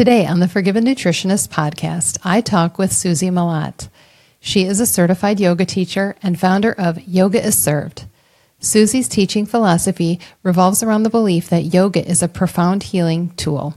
[0.00, 3.90] Today on the Forgiven Nutritionist podcast, I talk with Susie Malat.
[4.40, 8.06] She is a certified yoga teacher and founder of Yoga is Served.
[8.60, 13.74] Susie's teaching philosophy revolves around the belief that yoga is a profound healing tool.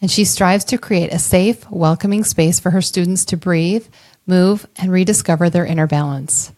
[0.00, 3.88] And she strives to create a safe, welcoming space for her students to breathe,
[4.28, 6.52] move, and rediscover their inner balance.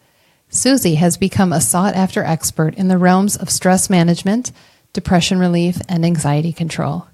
[0.50, 4.52] Susie has become a sought after expert in the realms of stress management,
[4.92, 7.06] depression relief, and anxiety control.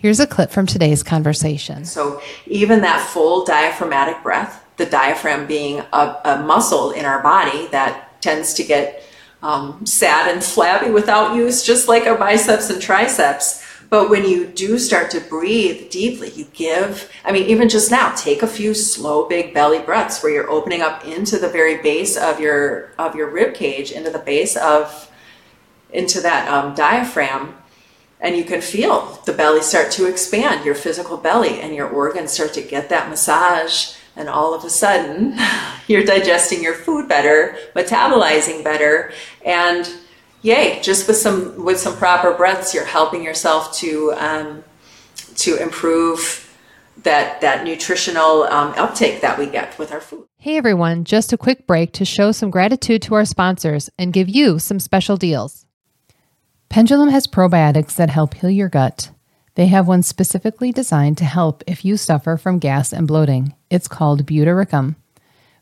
[0.00, 1.84] Here's a clip from today's conversation.
[1.84, 7.66] So, even that full diaphragmatic breath, the diaphragm being a, a muscle in our body
[7.72, 9.02] that tends to get
[9.42, 13.64] um, sad and flabby without use, just like our biceps and triceps.
[13.90, 18.14] But when you do start to breathe deeply, you give, I mean, even just now,
[18.14, 22.16] take a few slow, big belly breaths where you're opening up into the very base
[22.16, 25.10] of your, of your rib cage, into the base of,
[25.90, 27.56] into that um, diaphragm
[28.20, 32.32] and you can feel the belly start to expand, your physical belly, and your organs
[32.32, 33.94] start to get that massage.
[34.16, 35.38] And all of a sudden,
[35.86, 39.12] you're digesting your food better, metabolizing better,
[39.44, 39.88] and
[40.42, 40.80] yay!
[40.82, 44.64] Just with some with some proper breaths, you're helping yourself to um,
[45.36, 46.44] to improve
[47.04, 50.26] that that nutritional um, uptake that we get with our food.
[50.38, 51.04] Hey everyone!
[51.04, 54.80] Just a quick break to show some gratitude to our sponsors and give you some
[54.80, 55.67] special deals.
[56.68, 59.10] Pendulum has probiotics that help heal your gut.
[59.54, 63.54] They have one specifically designed to help if you suffer from gas and bloating.
[63.70, 64.96] It's called Butyricum.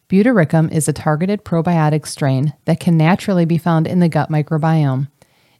[0.08, 5.08] Butyricum is a targeted probiotic strain that can naturally be found in the gut microbiome.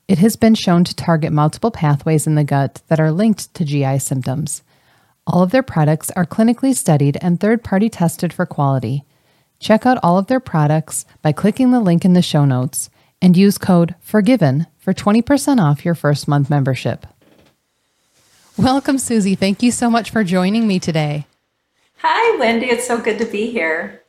[0.09, 3.65] It has been shown to target multiple pathways in the gut that are linked to
[3.65, 4.63] GI symptoms.
[5.29, 9.05] All of their products are clinically studied and third party tested for quality.
[9.61, 13.37] Check out all of their products by clicking the link in the show notes and
[13.37, 17.07] use code FORGIVEN for 20% off your first month membership.
[18.57, 19.35] Welcome, Susie.
[19.35, 21.27] Thank you so much for joining me today.
[21.99, 22.67] Hi, Wendy.
[22.67, 24.03] It's so good to be here.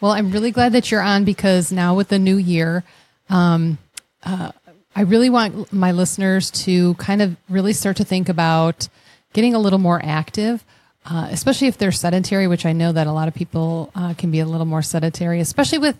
[0.00, 2.84] Well, I'm really glad that you're on because now with the new year,
[3.28, 3.78] um,
[4.22, 4.52] uh,
[4.94, 8.88] I really want my listeners to kind of really start to think about
[9.32, 10.64] getting a little more active.
[11.04, 14.30] Uh, especially if they're sedentary, which I know that a lot of people uh, can
[14.30, 15.98] be a little more sedentary, especially with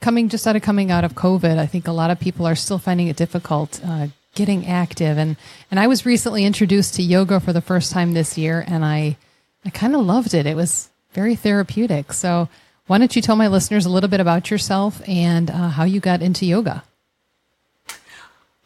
[0.00, 2.54] coming just out of coming out of COVID, I think a lot of people are
[2.54, 5.18] still finding it difficult uh, getting active.
[5.18, 5.36] And
[5.70, 9.16] and I was recently introduced to yoga for the first time this year, and I
[9.64, 10.46] I kind of loved it.
[10.46, 12.12] It was very therapeutic.
[12.12, 12.48] So
[12.86, 16.00] why don't you tell my listeners a little bit about yourself and uh, how you
[16.00, 16.84] got into yoga?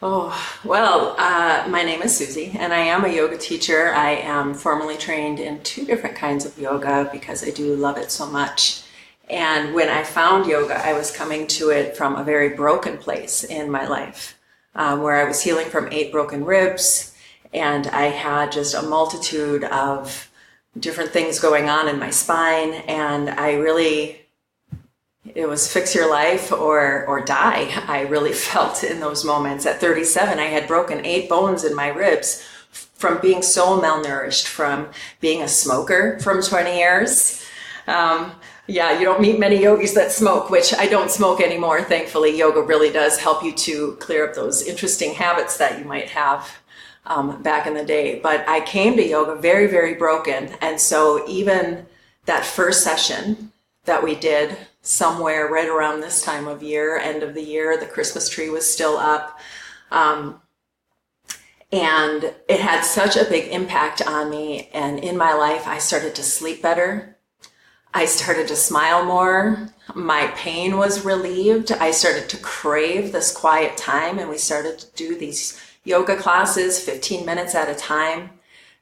[0.00, 3.92] Oh, well, uh, my name is Susie, and I am a yoga teacher.
[3.92, 8.12] I am formally trained in two different kinds of yoga because I do love it
[8.12, 8.82] so much.
[9.30, 13.44] And when I found yoga, I was coming to it from a very broken place
[13.44, 14.38] in my life,
[14.74, 17.14] um, where I was healing from eight broken ribs,
[17.52, 20.30] and I had just a multitude of
[20.78, 24.20] different things going on in my spine, and I really
[25.34, 27.68] it was fix your life or or die.
[27.88, 29.66] I really felt in those moments.
[29.66, 34.88] At 37, I had broken eight bones in my ribs from being so malnourished, from
[35.20, 37.44] being a smoker from 20 years.
[37.86, 38.32] Um,
[38.68, 41.82] yeah, you don't meet many yogis that smoke, which I don't smoke anymore.
[41.82, 46.10] Thankfully, yoga really does help you to clear up those interesting habits that you might
[46.10, 46.58] have
[47.06, 48.20] um, back in the day.
[48.20, 50.50] But I came to yoga very, very broken.
[50.60, 51.86] And so even
[52.26, 53.52] that first session
[53.84, 57.86] that we did somewhere right around this time of year, end of the year, the
[57.86, 59.40] Christmas tree was still up.
[59.90, 60.42] Um,
[61.72, 64.68] and it had such a big impact on me.
[64.74, 67.17] And in my life, I started to sleep better.
[67.94, 69.68] I started to smile more.
[69.94, 71.72] My pain was relieved.
[71.72, 76.78] I started to crave this quiet time, and we started to do these yoga classes
[76.78, 78.30] 15 minutes at a time.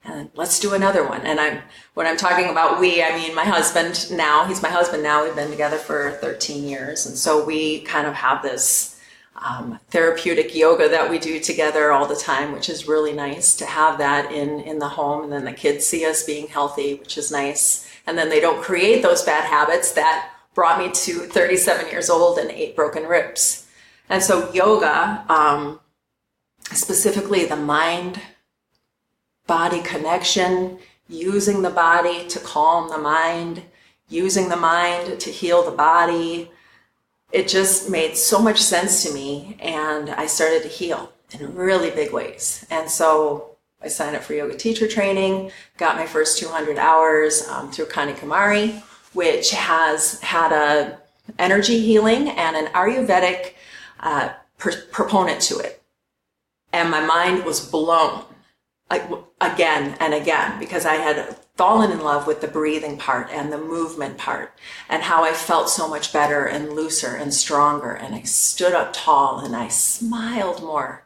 [0.05, 1.23] And let's do another one.
[1.23, 1.63] And I'm
[1.95, 4.45] when I'm talking about we, I mean my husband now.
[4.45, 5.25] He's my husband now.
[5.25, 9.01] We've been together for 13 years, and so we kind of have this
[9.37, 13.67] um, therapeutic yoga that we do together all the time, which is really nice to
[13.67, 15.25] have that in in the home.
[15.25, 18.63] And then the kids see us being healthy, which is nice and then they don't
[18.63, 23.67] create those bad habits that brought me to 37 years old and eight broken ribs.
[24.09, 25.81] And so yoga, um,
[26.73, 28.21] specifically the mind
[29.47, 33.63] body connection, using the body to calm the mind,
[34.09, 36.51] using the mind to heal the body.
[37.33, 41.91] It just made so much sense to me, and I started to heal in really
[41.91, 42.67] big ways.
[42.71, 47.71] And so I signed up for yoga teacher training, got my first 200 hours um,
[47.71, 48.83] through Kumari,
[49.13, 50.99] which has had a
[51.39, 53.55] energy healing and an Ayurvedic
[54.01, 55.83] uh, per- proponent to it.
[56.73, 58.25] And my mind was blown.
[58.91, 59.01] I,
[59.41, 63.59] again and again because I had fallen in love with the breathing part and the
[63.59, 64.53] movement part
[64.89, 67.93] and how I felt so much better and looser and stronger.
[67.93, 71.06] And I stood up tall and I smiled more.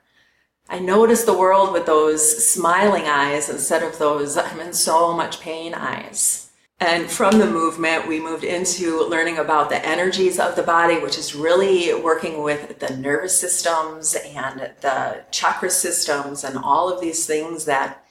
[0.73, 5.41] I notice the world with those smiling eyes instead of those I'm in so much
[5.41, 6.53] pain eyes.
[6.79, 11.19] And from the movement, we moved into learning about the energies of the body, which
[11.19, 17.27] is really working with the nervous systems and the chakra systems and all of these
[17.27, 18.07] things that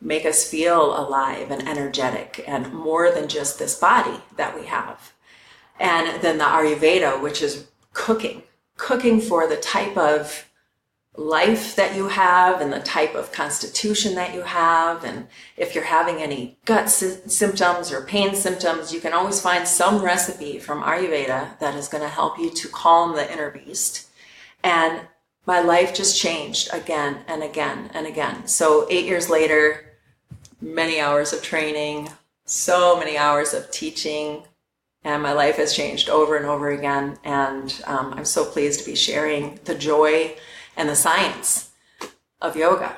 [0.00, 5.12] make us feel alive and energetic and more than just this body that we have.
[5.78, 8.44] And then the Ayurveda, which is cooking,
[8.78, 10.47] cooking for the type of
[11.18, 15.02] life that you have and the type of constitution that you have.
[15.02, 15.26] And
[15.56, 20.00] if you're having any gut sy- symptoms or pain symptoms, you can always find some
[20.00, 24.08] recipe from Ayurveda that is going to help you to calm the inner beast.
[24.62, 25.08] And
[25.44, 28.46] my life just changed again and again and again.
[28.46, 29.96] So eight years later,
[30.60, 32.10] many hours of training,
[32.44, 34.44] so many hours of teaching,
[35.02, 37.18] and my life has changed over and over again.
[37.24, 40.36] And um, I'm so pleased to be sharing the joy
[40.78, 41.70] and the science
[42.40, 42.96] of yoga.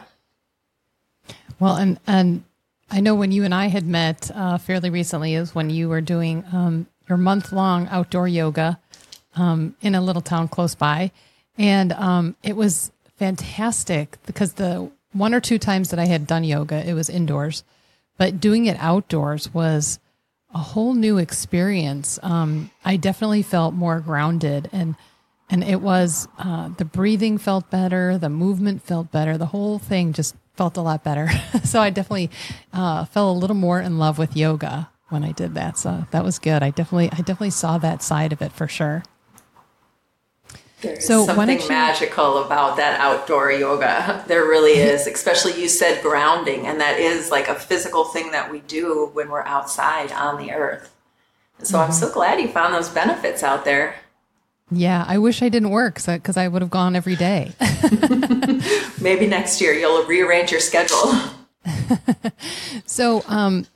[1.59, 2.45] Well, and and
[2.91, 6.01] I know when you and I had met uh, fairly recently is when you were
[6.01, 8.79] doing um, your month long outdoor yoga
[9.35, 11.11] um, in a little town close by,
[11.59, 16.45] and um, it was fantastic because the one or two times that I had done
[16.45, 17.65] yoga, it was indoors,
[18.17, 19.99] but doing it outdoors was
[20.55, 22.19] a whole new experience.
[22.23, 24.97] Um, I definitely felt more grounded and
[25.51, 30.13] and it was uh, the breathing felt better, the movement felt better, the whole thing
[30.13, 31.29] just felt a lot better.
[31.65, 32.31] so I definitely
[32.73, 35.77] uh, fell a little more in love with yoga when I did that.
[35.77, 36.63] So that was good.
[36.63, 39.03] I definitely I definitely saw that side of it for sure.
[40.81, 41.69] There's so something you...
[41.69, 44.25] magical about that outdoor yoga.
[44.29, 48.51] There really is, especially you said grounding, and that is like a physical thing that
[48.51, 50.95] we do when we're outside on the earth.
[51.63, 51.87] So mm-hmm.
[51.87, 53.97] I'm so glad you found those benefits out there.
[54.71, 57.53] Yeah, I wish I didn't work because I would have gone every day.
[59.01, 61.15] Maybe next year you'll rearrange your schedule.
[62.87, 63.67] so, um,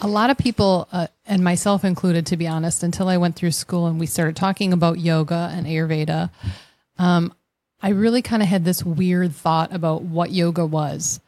[0.00, 3.50] a lot of people, uh, and myself included, to be honest, until I went through
[3.50, 6.30] school and we started talking about yoga and Ayurveda,
[6.98, 7.34] um,
[7.82, 11.20] I really kind of had this weird thought about what yoga was.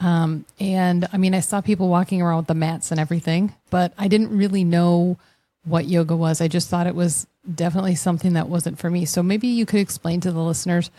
[0.00, 3.92] Um, and I mean, I saw people walking around with the mats and everything, but
[3.96, 5.18] I didn't really know
[5.66, 6.40] what yoga was.
[6.40, 9.04] I just thought it was definitely something that wasn't for me.
[9.04, 10.90] So maybe you could explain to the listeners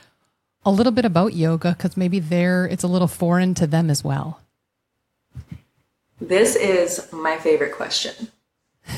[0.65, 4.03] a little bit about yoga because maybe there it's a little foreign to them as
[4.03, 4.41] well.
[6.19, 8.29] This is my favorite question.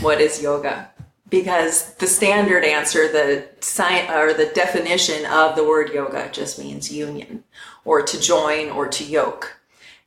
[0.02, 0.90] What is yoga?
[1.30, 6.92] Because the standard answer, the science or the definition of the word yoga just means
[6.92, 7.44] union
[7.86, 9.60] or to join or to yoke.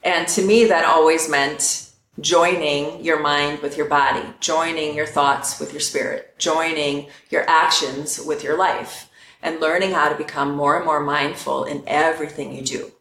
[0.02, 5.58] And to me, that always meant joining your mind with your body, joining your thoughts
[5.58, 9.10] with your spirit, joining your actions with your life,
[9.42, 12.92] and learning how to become more and more mindful in everything you do.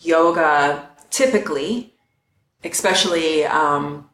[0.00, 1.94] Yoga typically,
[2.64, 4.08] especially um,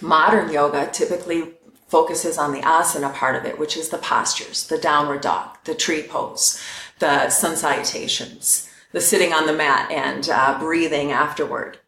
[0.00, 1.54] modern yoga, typically
[1.88, 5.74] focuses on the asana part of it, which is the postures, the downward dog, the
[5.74, 6.62] tree pose,
[7.00, 11.78] the sun salutations, the sitting on the mat and uh, breathing afterward.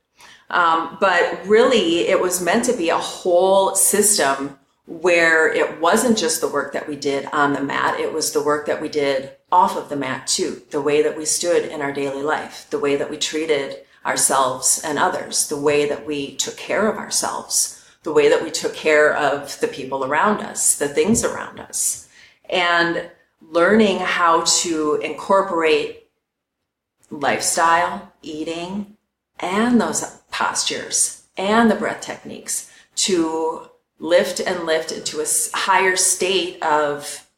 [0.55, 6.41] Um, but really, it was meant to be a whole system where it wasn't just
[6.41, 9.33] the work that we did on the mat, it was the work that we did
[9.51, 10.63] off of the mat too.
[10.71, 14.81] The way that we stood in our daily life, the way that we treated ourselves
[14.85, 18.75] and others, the way that we took care of ourselves, the way that we took
[18.75, 22.09] care of the people around us, the things around us.
[22.49, 26.07] And learning how to incorporate
[27.11, 28.97] lifestyle, eating,
[29.41, 33.69] and those postures and the breath techniques to
[34.01, 35.27] lift and lift into a
[35.57, 37.29] higher state of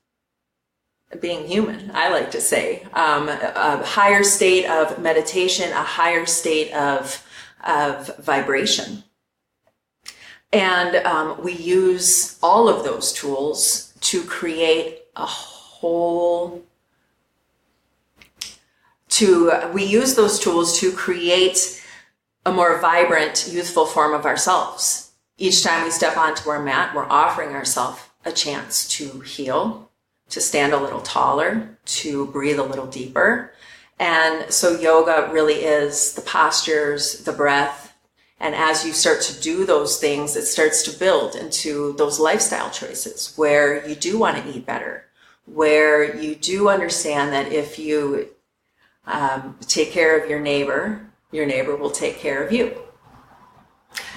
[1.20, 2.82] being human, I like to say.
[2.94, 7.24] Um, a higher state of meditation, a higher state of,
[7.64, 9.04] of vibration.
[10.52, 16.62] And um, we use all of those tools to create a whole
[19.08, 21.82] to we use those tools to create
[22.46, 25.10] a more vibrant, youthful form of ourselves.
[25.36, 29.90] Each time we step onto our mat, we're offering ourselves a chance to heal,
[30.30, 33.52] to stand a little taller, to breathe a little deeper.
[33.98, 37.94] And so yoga really is the postures, the breath.
[38.38, 42.70] And as you start to do those things, it starts to build into those lifestyle
[42.70, 45.06] choices where you do want to eat better,
[45.46, 48.28] where you do understand that if you
[49.04, 52.76] um, take care of your neighbor, your neighbor will take care of you.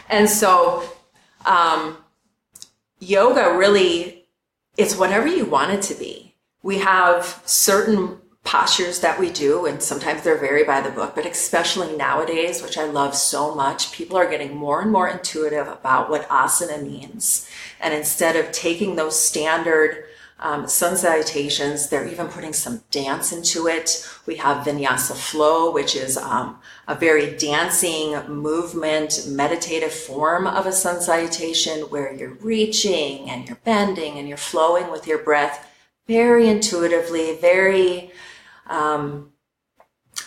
[0.10, 0.84] And so,
[1.46, 1.98] um,
[3.00, 4.26] yoga really,
[4.78, 6.36] it's whatever you want it to be.
[6.64, 11.26] We have certain postures that we do, and sometimes they're very by the book, but
[11.26, 16.10] especially nowadays, which I love so much, people are getting more and more intuitive about
[16.10, 17.48] what asana means.
[17.80, 20.06] And instead of taking those standard
[20.40, 24.08] um, sun salutations, they're even putting some dance into it.
[24.26, 30.72] We have vinyasa flow, which is um, a very dancing movement, meditative form of a
[30.72, 35.68] sun salutation where you're reaching and you're bending and you're flowing with your breath
[36.08, 38.12] very intuitively, very
[38.68, 39.32] um,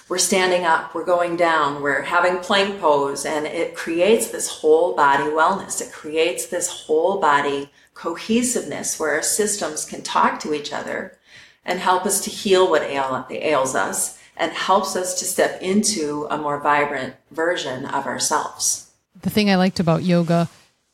[0.09, 4.95] we're standing up, we're going down, we're having plank pose, and it creates this whole
[4.95, 5.81] body wellness.
[5.81, 11.19] It creates this whole body cohesiveness where our systems can talk to each other
[11.65, 16.27] and help us to heal what ail, ails us and helps us to step into
[16.31, 18.91] a more vibrant version of ourselves.
[19.21, 20.49] The thing I liked about yoga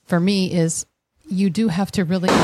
[0.04, 0.86] for me is
[1.28, 2.34] you do have to really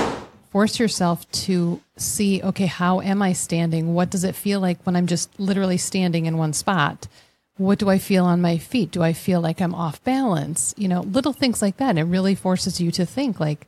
[0.51, 3.93] force yourself to see okay, how am I standing?
[3.93, 7.09] What does it feel like when I'm just literally standing in one spot?
[7.57, 8.91] What do I feel on my feet?
[8.91, 10.75] Do I feel like I'm off balance?
[10.77, 11.91] You know, little things like that.
[11.91, 13.67] And It really forces you to think like,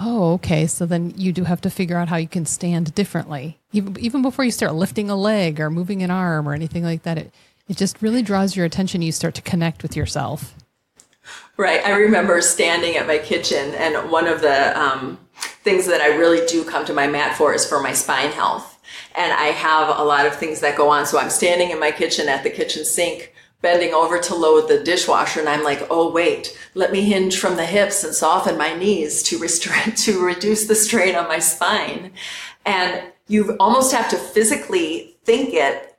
[0.00, 0.66] oh, okay.
[0.66, 3.58] So then you do have to figure out how you can stand differently.
[3.72, 7.02] Even, even before you start lifting a leg or moving an arm or anything like
[7.02, 7.32] that, it,
[7.68, 9.02] it just really draws your attention.
[9.02, 10.54] You start to connect with yourself.
[11.56, 11.84] Right.
[11.84, 15.18] I remember standing at my kitchen, and one of the um,
[15.62, 18.80] things that I really do come to my mat for is for my spine health.
[19.14, 21.06] And I have a lot of things that go on.
[21.06, 23.31] So I'm standing in my kitchen at the kitchen sink,
[23.62, 27.56] bending over to load the dishwasher, and I'm like, oh, wait, let me hinge from
[27.56, 32.12] the hips and soften my knees to, restore, to reduce the strain on my spine.
[32.66, 35.92] And you almost have to physically think it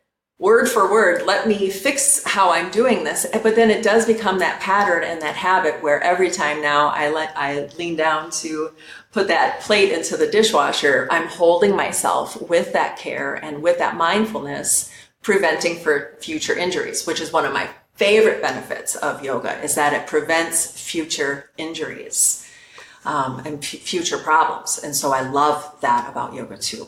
[0.44, 3.26] word for word, let me fix how I'm doing this.
[3.32, 7.10] But then it does become that pattern and that habit where every time now I
[7.12, 8.72] let, I lean down to
[9.14, 13.96] put that plate into the dishwasher, I'm holding myself with that care and with that
[13.96, 14.92] mindfulness,
[15.24, 19.94] preventing for future injuries, which is one of my favorite benefits of yoga is that
[19.94, 22.48] it prevents future injuries
[23.06, 24.80] um, and future problems.
[24.84, 26.88] And so I love that about yoga too.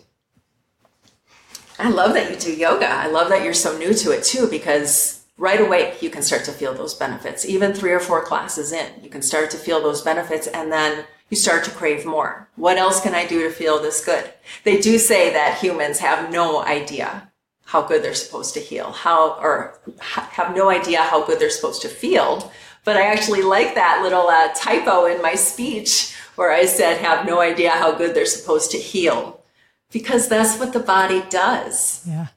[1.77, 2.87] I love that you do yoga.
[2.87, 6.45] I love that you're so new to it too, because right away you can start
[6.45, 7.45] to feel those benefits.
[7.45, 11.05] Even three or four classes in, you can start to feel those benefits and then
[11.29, 12.49] you start to crave more.
[12.55, 14.31] What else can I do to feel this good?
[14.63, 17.29] They do say that humans have no idea
[17.75, 21.81] how good they're supposed to heal, how, or have no idea how good they're supposed
[21.81, 22.49] to feel.
[22.85, 27.25] But I actually like that little uh, typo in my speech where I said have
[27.25, 29.43] no idea how good they're supposed to heal
[29.91, 32.01] because that's what the body does.
[32.07, 32.27] Yeah.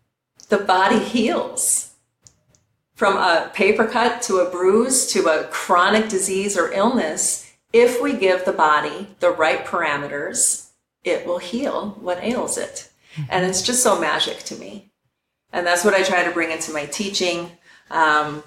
[0.48, 1.94] The body heals.
[2.96, 8.12] From a paper cut to a bruise to a chronic disease or illness, if we
[8.14, 10.70] give the body the right parameters,
[11.04, 12.90] it will heal what ails it.
[13.14, 13.30] Mm-hmm.
[13.30, 14.88] And it's just so magic to me.
[15.52, 17.50] And that's what I try to bring into my teaching.
[17.90, 18.42] Um,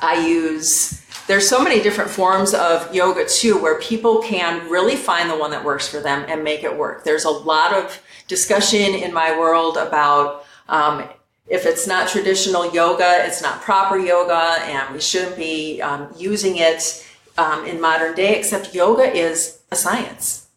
[0.00, 5.30] I use there's so many different forms of yoga too where people can really find
[5.30, 7.04] the one that works for them and make it work.
[7.04, 11.08] There's a lot of discussion in my world about um,
[11.46, 16.56] if it's not traditional yoga it's not proper yoga and we shouldn't be um, using
[16.56, 17.06] it
[17.36, 20.48] um, in modern day except yoga is a science.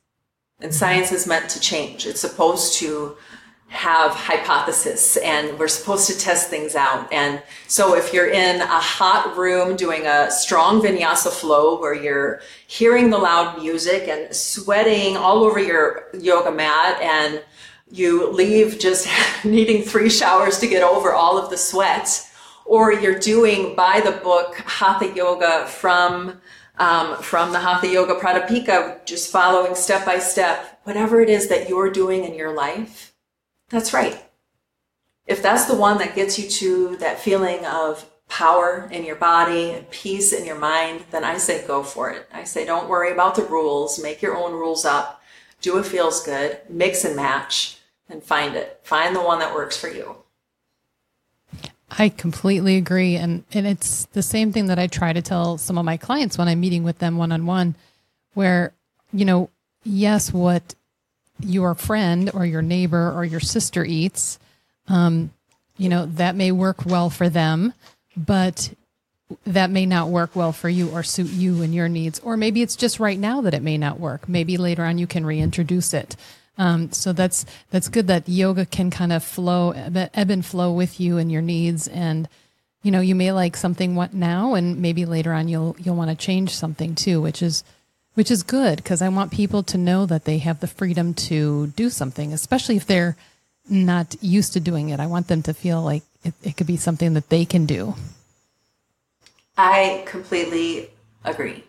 [0.59, 2.05] And science is meant to change.
[2.07, 3.15] It's supposed to
[3.69, 7.11] have hypothesis and we're supposed to test things out.
[7.11, 12.41] And so if you're in a hot room doing a strong vinyasa flow where you're
[12.67, 17.43] hearing the loud music and sweating all over your yoga mat and
[17.91, 19.07] you leave just
[19.43, 22.25] needing three showers to get over all of the sweat,
[22.65, 26.41] or you're doing by the book hatha yoga from
[26.79, 31.67] um, from the Hatha Yoga Pradipika, just following step by step, whatever it is that
[31.67, 33.06] you're doing in your life,
[33.69, 34.23] that's right.
[35.25, 39.71] If that's the one that gets you to that feeling of power in your body
[39.71, 42.27] and peace in your mind, then I say go for it.
[42.33, 45.21] I say don't worry about the rules, make your own rules up,
[45.61, 47.77] do what feels good, mix and match,
[48.09, 48.79] and find it.
[48.83, 50.17] Find the one that works for you.
[51.89, 53.15] I completely agree.
[53.15, 56.37] And, and it's the same thing that I try to tell some of my clients
[56.37, 57.75] when I'm meeting with them one on one,
[58.33, 58.73] where,
[59.13, 59.49] you know,
[59.83, 60.75] yes, what
[61.39, 64.39] your friend or your neighbor or your sister eats,
[64.87, 65.31] um,
[65.77, 67.73] you know, that may work well for them,
[68.15, 68.73] but
[69.45, 72.19] that may not work well for you or suit you and your needs.
[72.19, 74.27] Or maybe it's just right now that it may not work.
[74.29, 76.15] Maybe later on you can reintroduce it.
[76.57, 80.99] Um, so that's that's good that yoga can kind of flow ebb and flow with
[80.99, 82.27] you and your needs and
[82.83, 86.09] you know, you may like something what now and maybe later on you'll you'll want
[86.09, 87.63] to change something too, which is
[88.17, 91.67] which is good because I want people to know that they have the freedom to
[91.67, 93.15] do something, especially if they're
[93.69, 94.99] not used to doing it.
[94.99, 97.93] I want them to feel like it, it could be something that they can do.
[99.55, 100.89] I completely
[101.23, 101.63] agree.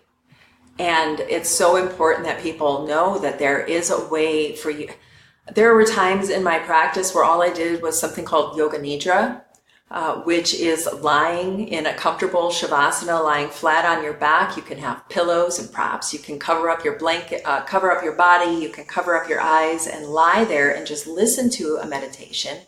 [0.78, 4.88] And it's so important that people know that there is a way for you.
[5.54, 9.42] There were times in my practice where all I did was something called yoga nidra,
[9.90, 14.56] uh, which is lying in a comfortable shavasana, lying flat on your back.
[14.56, 16.12] You can have pillows and props.
[16.12, 18.50] You can cover up your blanket, uh, cover up your body.
[18.50, 22.58] You can cover up your eyes and lie there and just listen to a meditation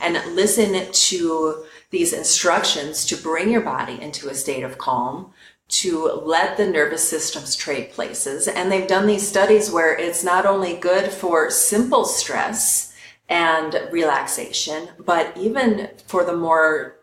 [0.00, 5.32] and listen to these instructions to bring your body into a state of calm
[5.68, 8.46] to let the nervous systems trade places.
[8.48, 12.85] And they've done these studies where it's not only good for simple stress
[13.28, 16.96] and relaxation, but even for the more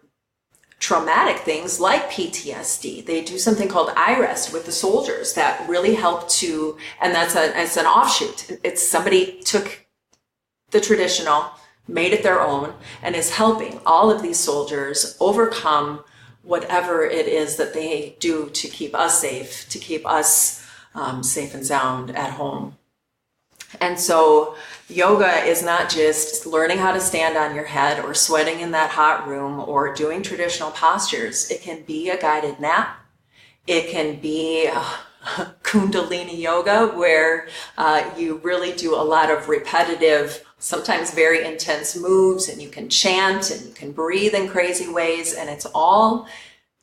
[0.83, 3.05] traumatic things like PTSD.
[3.05, 7.57] They do something called iRest with the soldiers that really help to, and that's a,
[7.57, 8.59] it's an offshoot.
[8.65, 9.85] It's somebody took
[10.71, 11.45] the traditional,
[11.87, 16.03] made it their own, and is helping all of these soldiers overcome
[16.41, 21.53] whatever it is that they do to keep us safe, to keep us um, safe
[21.53, 22.75] and sound at home.
[23.79, 24.55] And so
[24.89, 28.91] yoga is not just learning how to stand on your head or sweating in that
[28.91, 31.49] hot room or doing traditional postures.
[31.49, 32.99] It can be a guided nap.
[33.65, 34.97] It can be uh,
[35.63, 37.47] Kundalini yoga where
[37.77, 42.89] uh, you really do a lot of repetitive sometimes very intense moves and you can
[42.89, 46.27] chant and you can breathe in crazy ways and it's all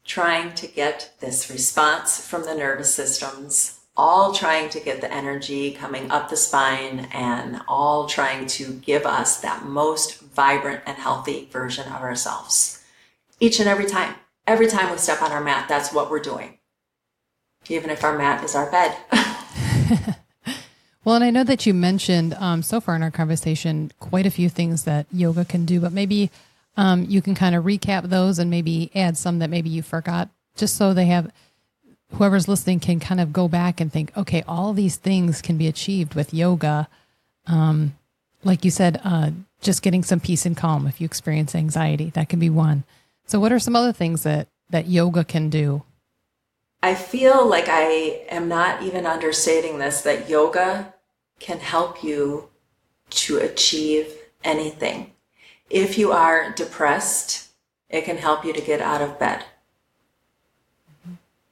[0.05, 5.73] trying to get this response from the nervous systems all trying to get the energy
[5.73, 11.47] coming up the spine and all trying to give us that most vibrant and healthy
[11.53, 12.83] version of ourselves.
[13.41, 14.15] Each and every time.
[14.47, 16.59] Every time we step on our mat that's what we're doing.
[17.69, 18.97] Even if our mat is our bed.
[21.03, 24.31] Well, and I know that you mentioned um, so far in our conversation quite a
[24.31, 26.31] few things that yoga can do, but maybe
[26.77, 30.29] um, you can kind of recap those and maybe add some that maybe you forgot,
[30.57, 31.33] just so they have
[32.15, 35.67] whoever's listening can kind of go back and think, okay, all these things can be
[35.67, 36.89] achieved with yoga.
[37.47, 37.97] Um,
[38.45, 42.29] like you said, uh, just getting some peace and calm if you experience anxiety, that
[42.29, 42.85] can be one.
[43.27, 45.83] So, what are some other things that that yoga can do?
[46.83, 50.95] I feel like I am not even understating this that yoga
[51.39, 52.49] can help you
[53.11, 55.13] to achieve anything.
[55.69, 57.49] If you are depressed,
[57.89, 59.45] it can help you to get out of bed.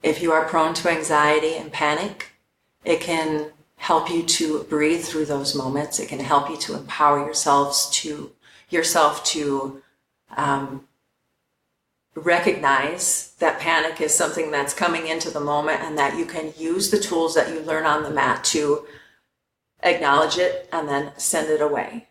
[0.03, 2.33] If you are prone to anxiety and panic,
[2.85, 5.99] it can help you to breathe through those moments.
[5.99, 8.33] It can help you to empower yourselves to
[8.71, 9.83] yourself to
[10.37, 10.87] um,
[12.15, 16.91] recognize that panic is something that's coming into the moment and that you can use
[16.91, 18.85] the tools that you learn on the mat to
[19.83, 22.08] acknowledge it and then send it away.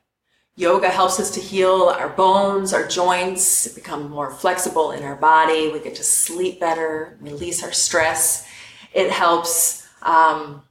[0.58, 5.72] Yoga helps us to heal our bones, our joints, become more flexible in our body.
[5.72, 8.48] We get to sleep better, release our stress.
[8.92, 9.88] It helps.
[10.02, 10.64] Um,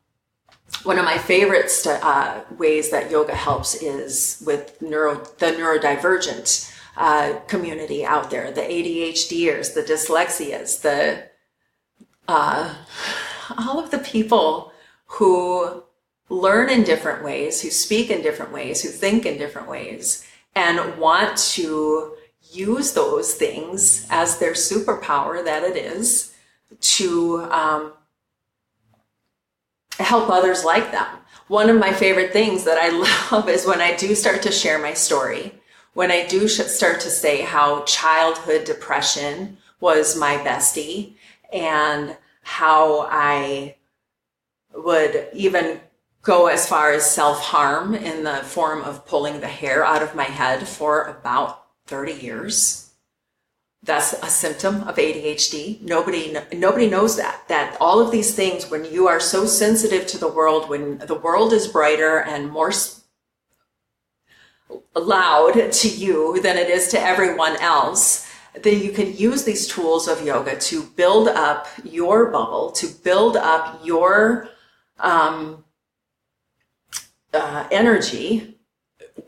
[0.83, 6.75] one of my favorite st- uh, ways that yoga helps is with neuro, the neurodivergent
[6.96, 11.29] uh, community out there, the ADHDers, the dyslexias, the
[12.27, 12.75] uh,
[13.57, 14.72] all of the people
[15.07, 15.85] who
[16.29, 20.99] learn in different ways, who speak in different ways, who think in different ways, and
[20.99, 22.17] want to
[22.53, 26.35] use those things as their superpower that it is
[26.81, 27.93] to um,
[29.99, 31.07] help others like them.
[31.49, 32.89] One of my favorite things that I
[33.31, 35.53] love is when I do start to share my story
[35.97, 41.15] when I do start to say how childhood depression was my bestie
[41.51, 43.77] and how I
[44.75, 45.81] would even
[46.27, 50.17] go as far as self harm in the form of pulling the hair out of
[50.17, 52.91] my head for about 30 years.
[53.85, 55.81] That's a symptom of ADHD.
[55.83, 60.19] Nobody, nobody knows that, that all of these things, when you are so sensitive to
[60.19, 62.73] the world, when the world is brighter and more
[64.97, 68.29] loud to you than it is to everyone else,
[68.61, 73.37] then you can use these tools of yoga to build up your bubble, to build
[73.37, 74.49] up your
[74.99, 75.62] um,
[77.37, 78.59] uh, energy.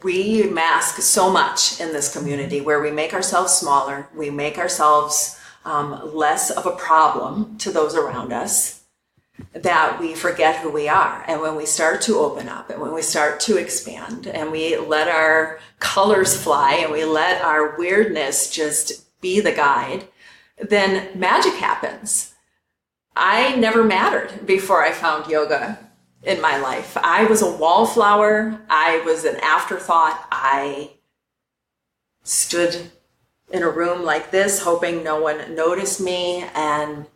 [0.03, 5.39] We mask so much in this community where we make ourselves smaller, we make ourselves
[5.65, 8.79] um, less of a problem to those around us
[9.53, 11.25] that we forget who we are.
[11.29, 14.77] And when we start to open up and when we start to expand and we
[14.77, 20.09] let our colors fly and we let our weirdness just be the guide,
[20.59, 22.35] then magic happens.
[23.17, 25.88] I never mattered before I found yoga
[26.23, 26.97] in my life.
[26.97, 28.61] I was a wallflower.
[28.69, 30.27] I was an afterthought.
[30.31, 30.91] I
[32.23, 32.91] stood
[33.51, 37.07] in a room like this hoping no one noticed me and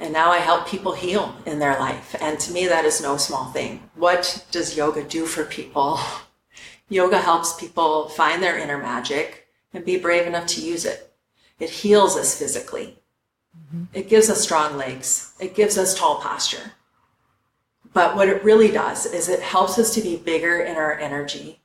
[0.00, 2.14] and now I help people heal in their life.
[2.20, 3.90] And to me that is no small thing.
[3.96, 5.98] What does yoga do for people?
[6.90, 11.12] Yoga helps people find their inner magic and be brave enough to use it.
[11.58, 12.98] It heals us physically.
[13.54, 13.84] Mm-hmm.
[13.92, 15.34] It gives us strong legs.
[15.38, 16.72] It gives us tall posture.
[17.92, 21.60] But what it really does is it helps us to be bigger in our energy,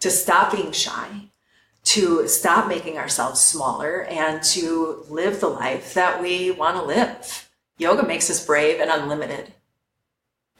[0.00, 1.28] to stop being shy,
[1.84, 7.48] to stop making ourselves smaller, and to live the life that we want to live.
[7.78, 9.52] Yoga makes us brave and unlimited.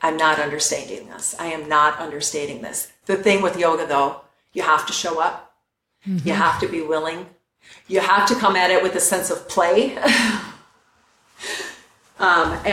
[0.03, 1.35] I'm not understating this.
[1.39, 2.93] I am not understating this.
[3.07, 4.21] The thing with yoga, though,
[4.53, 5.55] you have to show up.
[6.07, 6.29] Mm-hmm.
[6.29, 7.27] You have to be willing.
[7.89, 9.99] You have to come at it with a sense of play.
[12.19, 12.67] um, and,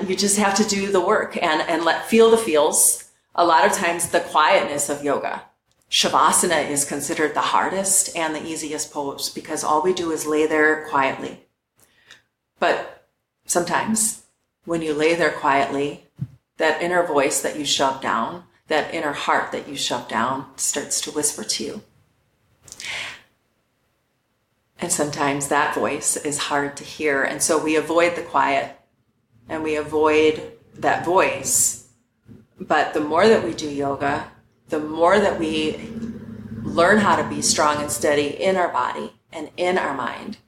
[0.00, 3.10] and you just have to do the work and, and let feel the feels.
[3.34, 5.42] A lot of times, the quietness of yoga.
[5.90, 10.46] Shavasana is considered the hardest and the easiest pose because all we do is lay
[10.46, 11.40] there quietly.
[12.60, 13.08] But
[13.44, 14.24] sometimes
[14.64, 16.04] when you lay there quietly,
[16.58, 21.00] that inner voice that you shove down, that inner heart that you shove down starts
[21.02, 21.82] to whisper to you.
[24.80, 27.22] And sometimes that voice is hard to hear.
[27.22, 28.76] And so we avoid the quiet
[29.48, 31.88] and we avoid that voice.
[32.58, 34.30] But the more that we do yoga,
[34.68, 35.90] the more that we
[36.62, 40.38] learn how to be strong and steady in our body and in our mind,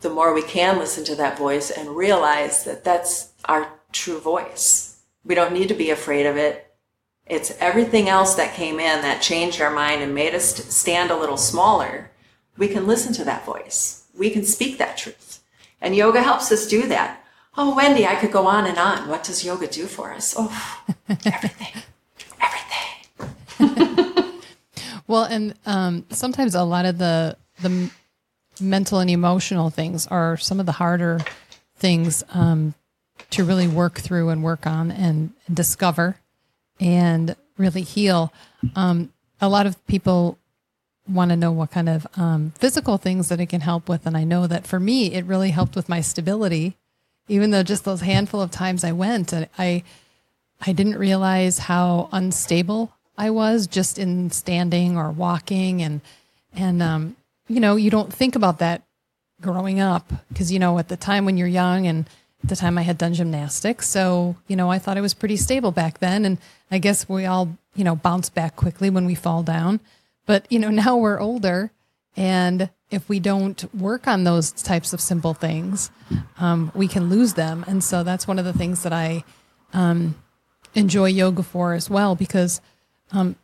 [0.00, 5.02] the more we can listen to that voice and realize that that's our true voice.
[5.24, 6.74] We don't need to be afraid of it.
[7.26, 11.18] It's everything else that came in that changed our mind and made us stand a
[11.18, 12.10] little smaller
[12.56, 14.04] we can listen to that voice.
[14.16, 15.40] We can speak that truth.
[15.80, 17.22] And yoga helps us do that.
[17.56, 19.08] Oh, Wendy, I could go on and on.
[19.08, 20.34] What does yoga do for us?
[20.36, 21.82] Oh, everything.
[23.58, 24.40] everything.
[25.06, 27.90] well, and um, sometimes a lot of the the
[28.60, 31.20] mental and emotional things are some of the harder
[31.76, 32.74] things um,
[33.30, 36.16] to really work through and work on and, and discover
[36.80, 38.32] and really heal.
[38.74, 40.38] Um, a lot of people
[41.08, 44.06] want to know what kind of um, physical things that it can help with.
[44.06, 46.76] And I know that for me, it really helped with my stability,
[47.28, 49.82] even though just those handful of times I went, I,
[50.60, 55.82] I didn't realize how unstable I was just in standing or walking.
[55.82, 56.00] And,
[56.54, 57.16] and, um,
[57.48, 58.82] you know, you don't think about that
[59.40, 62.06] growing up because, you know, at the time when you're young and
[62.42, 63.88] at the time I had done gymnastics.
[63.88, 66.24] So, you know, I thought I was pretty stable back then.
[66.24, 66.38] And
[66.70, 69.80] I guess we all, you know, bounce back quickly when we fall down.
[70.26, 71.72] But, you know, now we're older
[72.16, 75.90] and if we don't work on those types of simple things,
[76.38, 77.64] um, we can lose them.
[77.66, 79.24] And so that's one of the things that I
[79.72, 80.14] um,
[80.74, 82.60] enjoy yoga for as well, because
[83.12, 83.36] um,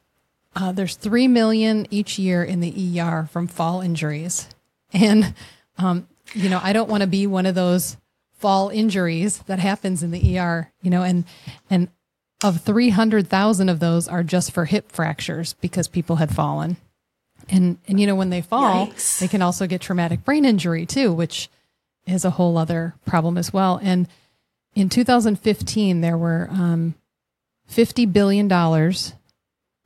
[0.55, 4.49] uh, there's 3 million each year in the ER from fall injuries.
[4.95, 5.33] And,
[5.79, 7.97] um, you know, I don't want to be one of those
[8.35, 11.25] fall injuries that happens in the ER, you know, and,
[11.71, 11.89] and
[12.43, 16.77] of 300,000 of those are just for hip fractures because people had fallen.
[17.49, 19.19] And, and you know, when they fall, Yikes.
[19.19, 21.49] they can also get traumatic brain injury too, which
[22.07, 23.79] is a whole other problem as well.
[23.83, 24.09] And
[24.75, 26.95] in 2015, there were um,
[27.71, 28.49] $50 billion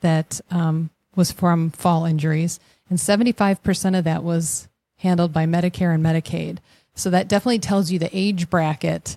[0.00, 6.04] that um, was from fall injuries, and 75% of that was handled by Medicare and
[6.04, 6.58] Medicaid.
[6.94, 9.16] So that definitely tells you the age bracket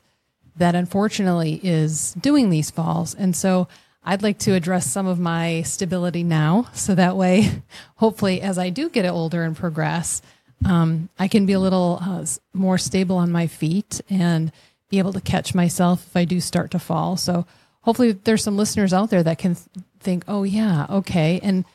[0.60, 3.15] that unfortunately is doing these falls.
[3.15, 3.67] And so
[4.04, 6.67] I'd like to address some of my stability now.
[6.74, 7.62] So that way,
[7.95, 10.22] hopefully, as I do get older and progress,
[10.65, 14.52] um, I can be a little uh, more stable on my feet and
[14.89, 17.17] be able to catch myself if I do start to fall.
[17.17, 17.45] So
[17.82, 19.67] hopefully, there's some listeners out there that can th-
[20.00, 21.39] think, oh, yeah, okay.
[21.43, 21.65] And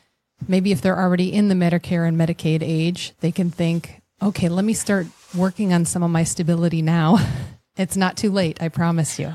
[0.47, 4.65] maybe if they're already in the Medicare and Medicaid age, they can think, okay, let
[4.65, 7.17] me start working on some of my stability now
[7.77, 9.33] It's not too late, I promise you.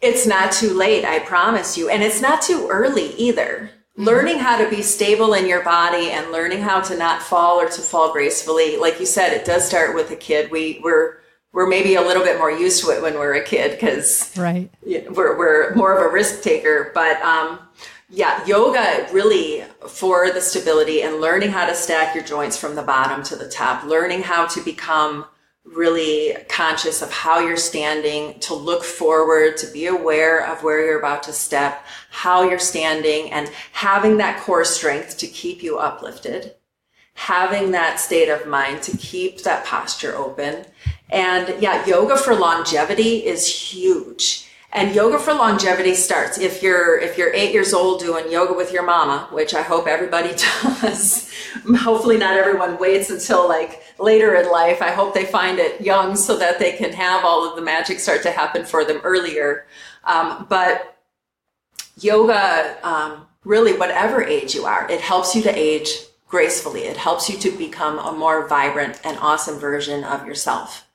[0.00, 1.88] it's not too late, I promise you.
[1.88, 3.70] And it's not too early either.
[3.96, 4.04] Mm-hmm.
[4.04, 7.68] Learning how to be stable in your body and learning how to not fall or
[7.68, 10.50] to fall gracefully, like you said, it does start with a kid.
[10.50, 13.72] We we're we're maybe a little bit more used to it when we're a kid
[13.72, 17.58] because right we're, we're more of a risk taker but um,
[18.08, 22.82] yeah yoga really for the stability and learning how to stack your joints from the
[22.82, 25.26] bottom to the top learning how to become
[25.64, 30.98] really conscious of how you're standing, to look forward, to be aware of where you're
[30.98, 36.54] about to step, how you're standing, and having that core strength to keep you uplifted
[37.14, 40.64] having that state of mind to keep that posture open.
[41.10, 44.48] And yeah, yoga for longevity is huge.
[44.72, 48.72] And yoga for longevity starts if you're if you're eight years old doing yoga with
[48.72, 50.30] your mama, which I hope everybody
[50.62, 51.30] does.
[51.80, 54.82] Hopefully, not everyone waits until like later in life.
[54.82, 58.00] I hope they find it young so that they can have all of the magic
[58.00, 59.66] start to happen for them earlier.
[60.04, 60.98] Um, but
[62.00, 65.88] yoga, um, really, whatever age you are, it helps you to age
[66.26, 66.82] gracefully.
[66.82, 70.86] It helps you to become a more vibrant and awesome version of yourself.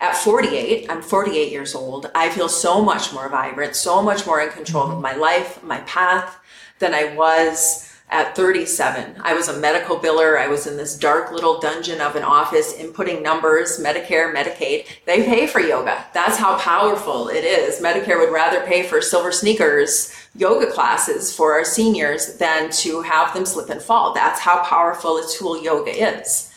[0.00, 2.10] At 48, I'm 48 years old.
[2.14, 5.78] I feel so much more vibrant, so much more in control of my life, my
[5.80, 6.38] path
[6.80, 9.16] than I was at 37.
[9.22, 10.38] I was a medical biller.
[10.38, 14.86] I was in this dark little dungeon of an office inputting numbers, Medicare, Medicaid.
[15.06, 16.04] They pay for yoga.
[16.12, 17.80] That's how powerful it is.
[17.80, 23.32] Medicare would rather pay for silver sneakers yoga classes for our seniors than to have
[23.34, 24.12] them slip and fall.
[24.12, 26.52] That's how powerful a tool yoga is.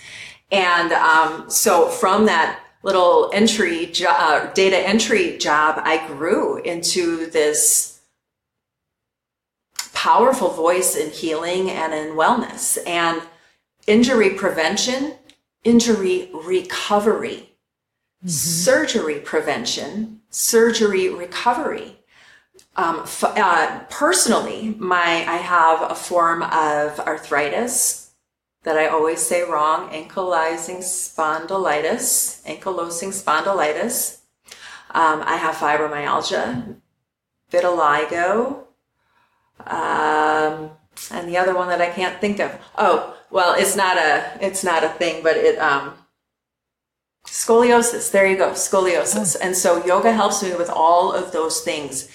[0.52, 7.26] And um, so from that little entry jo- uh, data entry job, I grew into
[7.32, 7.95] this
[10.06, 13.24] powerful voice in healing and in wellness and
[13.88, 15.16] injury prevention,
[15.64, 17.50] injury recovery,
[18.20, 18.28] mm-hmm.
[18.28, 21.98] surgery prevention, surgery recovery.
[22.76, 28.12] Um, f- uh, personally, my I have a form of arthritis
[28.62, 34.20] that I always say wrong: ankylosing spondylitis, ankylosing spondylitis.
[34.92, 36.76] Um, I have fibromyalgia,
[37.52, 38.65] vitiligo,
[39.60, 40.72] um,
[41.12, 42.58] and the other one that I can't think of.
[42.78, 45.94] Oh, well, it's not a it's not a thing, but it um,
[47.26, 48.12] scoliosis.
[48.12, 49.36] There you go, scoliosis.
[49.36, 49.46] Oh.
[49.46, 52.10] And so yoga helps me with all of those things.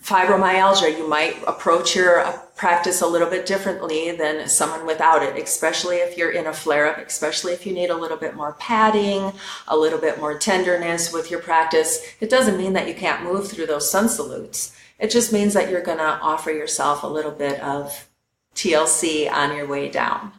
[0.00, 5.40] Fibromyalgia, you might approach your uh, practice a little bit differently than someone without it,
[5.40, 8.54] especially if you're in a flare up, especially if you need a little bit more
[8.54, 9.32] padding,
[9.68, 12.04] a little bit more tenderness with your practice.
[12.20, 14.76] It doesn't mean that you can't move through those sun salutes.
[14.98, 18.08] It just means that you're going to offer yourself a little bit of
[18.54, 20.32] TLC on your way down.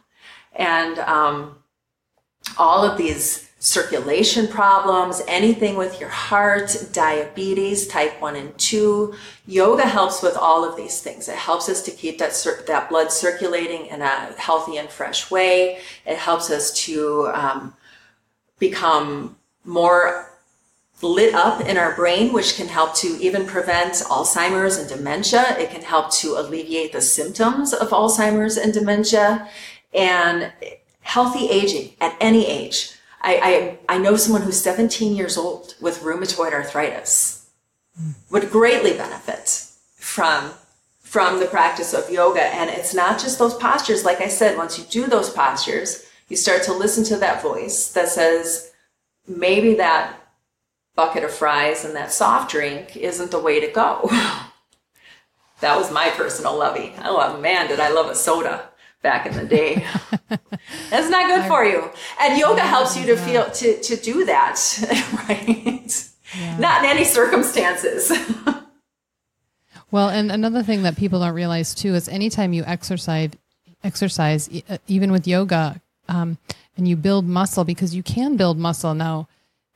[0.54, 1.56] And um,
[2.56, 9.14] all of these circulation problems, anything with your heart, diabetes, type 1 and 2.
[9.46, 11.28] Yoga helps with all of these things.
[11.28, 12.34] It helps us to keep that,
[12.66, 15.78] that blood circulating in a healthy and fresh way.
[16.04, 17.74] It helps us to um,
[18.58, 20.33] become more
[21.02, 25.56] lit up in our brain, which can help to even prevent Alzheimer's and dementia.
[25.58, 29.48] It can help to alleviate the symptoms of Alzheimer's and dementia
[29.92, 30.52] and
[31.00, 32.92] healthy aging at any age.
[33.20, 37.46] I, I, I know someone who's 17 years old with rheumatoid arthritis
[38.30, 40.52] would greatly benefit from
[41.14, 42.42] from the practice of yoga.
[42.42, 44.04] And it's not just those postures.
[44.04, 47.92] Like I said, once you do those postures, you start to listen to that voice
[47.92, 48.72] that says,
[49.28, 50.23] maybe that
[50.94, 54.08] bucket of fries and that soft drink isn't the way to go.
[55.60, 56.94] that was my personal lovey.
[57.04, 58.68] Oh man, did I love a soda
[59.04, 59.86] back in the day.
[60.90, 61.90] That's not good for you.
[62.20, 64.58] And yoga helps you to feel, to, to do that,
[65.28, 66.10] right?
[66.36, 66.58] Yeah.
[66.58, 68.10] Not in any circumstances.
[69.92, 73.30] well, and another thing that people don't realize too is anytime you exercise,
[73.84, 76.38] exercise, uh, even with yoga, um,
[76.76, 79.28] and you build muscle because you can build muscle now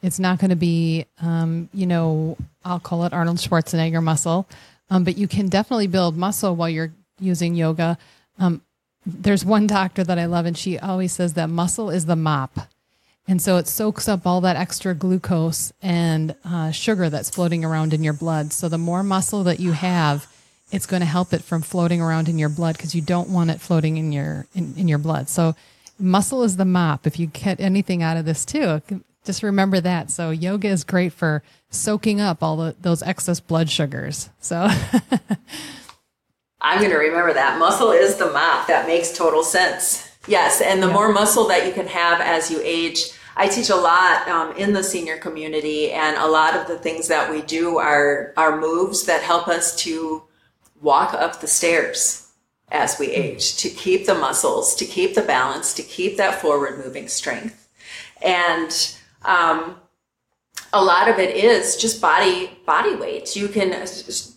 [0.02, 4.48] it's not going to be, um, you know, I'll call it Arnold Schwarzenegger muscle,
[4.90, 7.98] um, but you can definitely build muscle while you're using yoga.
[8.38, 8.62] Um,
[9.04, 12.68] there's one doctor that I love, and she always says that muscle is the mop.
[13.26, 17.92] And so it soaks up all that extra glucose and uh, sugar that's floating around
[17.92, 18.52] in your blood.
[18.54, 20.26] So the more muscle that you have,
[20.72, 23.50] it's going to help it from floating around in your blood because you don't want
[23.50, 25.28] it floating in your in, in your blood.
[25.28, 25.54] So
[25.98, 27.06] muscle is the mop.
[27.06, 28.80] If you get anything out of this too,
[29.24, 30.10] just remember that.
[30.10, 34.30] So yoga is great for soaking up all the, those excess blood sugars.
[34.40, 34.68] So
[36.60, 37.58] I'm going to remember that.
[37.58, 38.66] Muscle is the mop.
[38.68, 40.10] That makes total sense.
[40.26, 40.60] Yes.
[40.60, 40.92] And the yeah.
[40.92, 44.72] more muscle that you can have as you age, I teach a lot um, in
[44.72, 49.04] the senior community, and a lot of the things that we do are, are moves
[49.04, 50.24] that help us to
[50.80, 52.28] walk up the stairs
[52.70, 56.84] as we age, to keep the muscles, to keep the balance, to keep that forward
[56.84, 57.68] moving strength.
[58.20, 59.76] And um,
[60.72, 63.34] a lot of it is just body body weight.
[63.34, 63.86] You can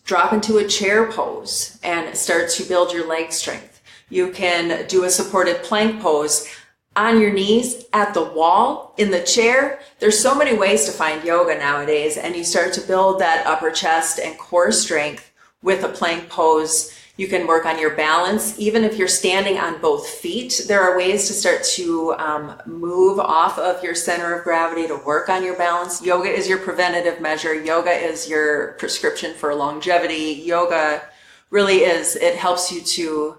[0.05, 3.81] drop into a chair pose and start to build your leg strength.
[4.09, 6.47] You can do a supported plank pose
[6.95, 9.79] on your knees at the wall in the chair.
[9.99, 13.71] There's so many ways to find yoga nowadays and you start to build that upper
[13.71, 15.31] chest and core strength
[15.63, 18.57] with a plank pose You can work on your balance.
[18.57, 23.19] Even if you're standing on both feet, there are ways to start to um, move
[23.19, 26.01] off of your center of gravity to work on your balance.
[26.01, 27.53] Yoga is your preventative measure.
[27.53, 30.41] Yoga is your prescription for longevity.
[30.43, 31.03] Yoga
[31.51, 33.38] really is, it helps you to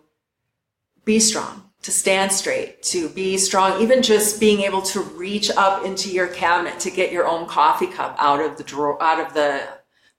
[1.05, 5.85] be strong, to stand straight, to be strong, even just being able to reach up
[5.85, 9.35] into your cabinet to get your own coffee cup out of the drawer, out of
[9.35, 9.66] the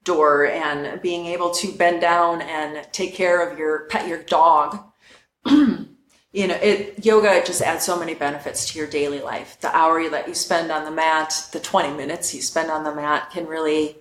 [0.04, 4.80] door and being able to bend down and take care of your pet, your dog.
[5.46, 5.88] you
[6.34, 9.60] know, it yoga just adds so many benefits to your daily life.
[9.62, 12.94] The hour that you spend on the mat, the 20 minutes you spend on the
[12.94, 13.98] mat can really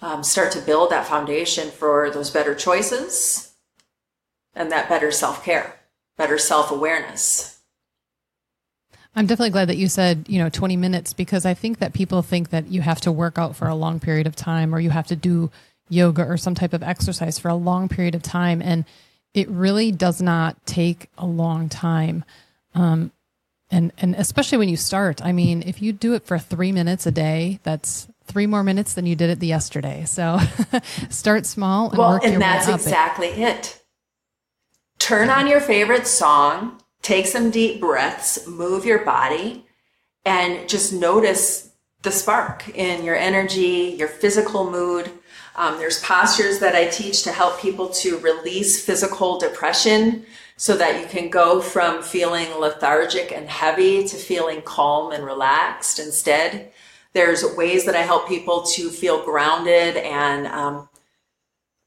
[0.00, 3.52] um, start to build that foundation for those better choices
[4.54, 5.80] and that better self care,
[6.16, 7.59] better self awareness.
[9.14, 12.22] I'm definitely glad that you said, you know, 20 minutes because I think that people
[12.22, 14.90] think that you have to work out for a long period of time or you
[14.90, 15.50] have to do
[15.88, 18.62] yoga or some type of exercise for a long period of time.
[18.62, 18.84] And
[19.34, 22.24] it really does not take a long time.
[22.74, 23.10] Um,
[23.70, 27.06] and, and especially when you start, I mean, if you do it for three minutes
[27.06, 30.04] a day, that's three more minutes than you did it the yesterday.
[30.06, 30.38] So
[31.10, 33.38] start small and well, work and your that's way up exactly it.
[33.38, 33.82] it.
[34.98, 39.66] Turn on your favorite song, take some deep breaths, move your body,
[40.24, 41.70] and just notice
[42.02, 45.10] the spark in your energy, your physical mood.
[45.56, 50.24] Um, there's postures that I teach to help people to release physical depression
[50.56, 55.98] so that you can go from feeling lethargic and heavy to feeling calm and relaxed
[55.98, 56.70] instead.
[57.14, 60.89] There's ways that I help people to feel grounded and um,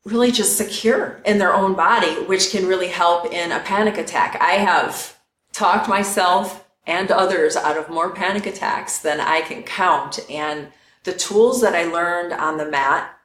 [0.05, 4.37] really just secure in their own body, which can really help in a panic attack.
[4.41, 5.17] I have
[5.53, 10.19] talked myself and others out of more panic attacks than I can count.
[10.29, 10.69] And
[11.03, 13.17] the tools that I learned on the mat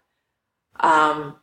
[0.78, 1.36] um,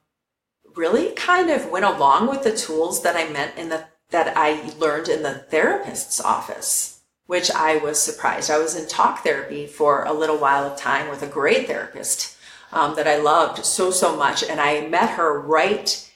[0.76, 4.72] really kind of went along with the tools that I meant in the that I
[4.78, 6.96] learned in the therapist's office
[7.28, 8.52] which I was surprised.
[8.52, 12.35] I was in talk therapy for a little while of time with a great therapist
[12.76, 14.44] um, that I loved so, so much.
[14.44, 16.12] And I met her right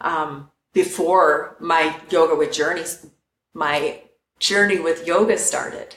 [0.00, 3.06] um, before my yoga with journeys,
[3.54, 4.02] my
[4.38, 5.96] journey with yoga started.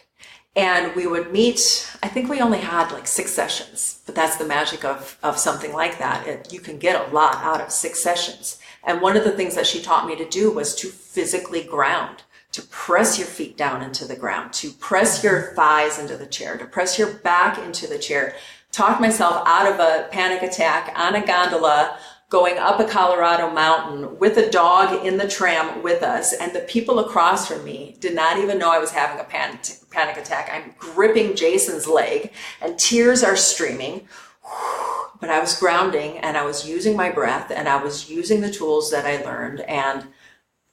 [0.56, 4.46] And we would meet, I think we only had like six sessions, but that's the
[4.46, 6.28] magic of, of something like that.
[6.28, 8.60] It, you can get a lot out of six sessions.
[8.84, 12.22] And one of the things that she taught me to do was to physically ground
[12.54, 16.56] to press your feet down into the ground, to press your thighs into the chair,
[16.56, 18.36] to press your back into the chair.
[18.74, 21.96] Talk myself out of a panic attack on a gondola
[22.30, 26.34] going up a Colorado mountain with a dog in the tram with us.
[26.34, 29.62] And the people across from me did not even know I was having a panic,
[29.92, 30.50] panic attack.
[30.52, 34.08] I'm gripping Jason's leg and tears are streaming.
[35.22, 38.52] But I was grounding and I was using my breath and I was using the
[38.52, 39.62] tools that I learned.
[39.62, 40.08] And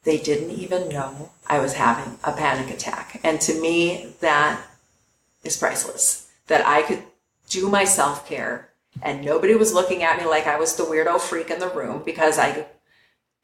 [0.02, 3.20] they didn't even know I was having a panic attack.
[3.22, 4.60] And to me, that
[5.44, 6.32] is priceless.
[6.48, 7.04] That I could
[7.50, 8.70] do my self care
[9.02, 12.02] and nobody was looking at me like I was the weirdo freak in the room
[12.04, 12.66] because I,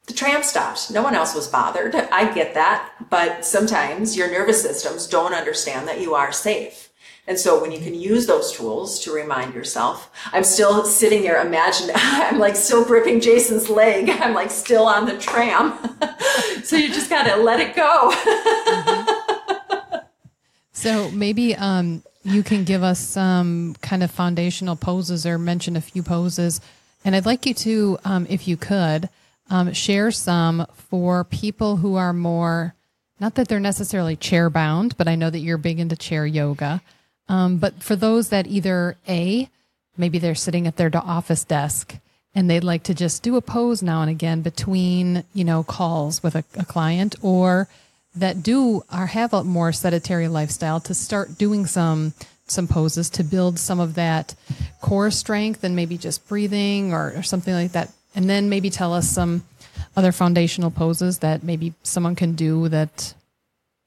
[0.07, 0.91] the tram stopped.
[0.91, 1.95] No one else was bothered.
[1.95, 2.91] I get that.
[3.09, 6.87] But sometimes your nervous systems don't understand that you are safe.
[7.29, 11.45] And so when you can use those tools to remind yourself, I'm still sitting there,
[11.45, 14.09] imagine, I'm like still gripping Jason's leg.
[14.21, 15.77] I'm like still on the tram.
[16.63, 18.11] so you just got to let it go.
[18.13, 19.13] mm-hmm.
[20.71, 25.81] So maybe um, you can give us some kind of foundational poses or mention a
[25.81, 26.59] few poses.
[27.05, 29.09] And I'd like you to, um, if you could,
[29.49, 32.75] um, share some for people who are more,
[33.19, 36.81] not that they're necessarily chair bound, but I know that you're big into chair yoga.
[37.29, 39.49] Um, but for those that either A,
[39.95, 41.95] maybe they're sitting at their office desk
[42.35, 46.21] and they'd like to just do a pose now and again between, you know, calls
[46.21, 47.69] with a, a client or
[48.19, 52.13] that do or have a more sedentary lifestyle to start doing some
[52.49, 54.33] some poses to build some of that
[54.81, 57.91] core strength and maybe just breathing or, or something like that.
[58.15, 59.43] And then maybe tell us some
[59.95, 63.13] other foundational poses that maybe someone can do that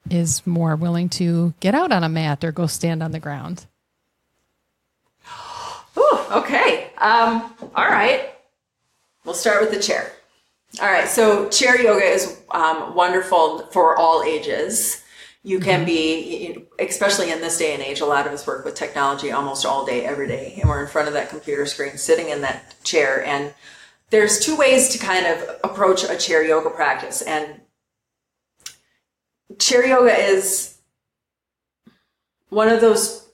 [0.09, 3.65] is more willing to get out on a mat or go stand on the ground.
[5.97, 6.91] Ooh, okay.
[6.97, 8.33] Um, all right.
[9.25, 10.11] We'll start with the chair.
[10.79, 11.07] All right.
[11.07, 15.03] So, chair yoga is um, wonderful for all ages.
[15.43, 15.85] You can mm-hmm.
[15.85, 19.65] be, especially in this day and age, a lot of us work with technology almost
[19.65, 22.75] all day, every day, and we're in front of that computer screen, sitting in that
[22.83, 23.25] chair.
[23.25, 23.53] And
[24.11, 27.21] there's two ways to kind of approach a chair yoga practice.
[27.21, 27.61] And
[29.57, 30.77] chair yoga is
[32.49, 33.27] one of those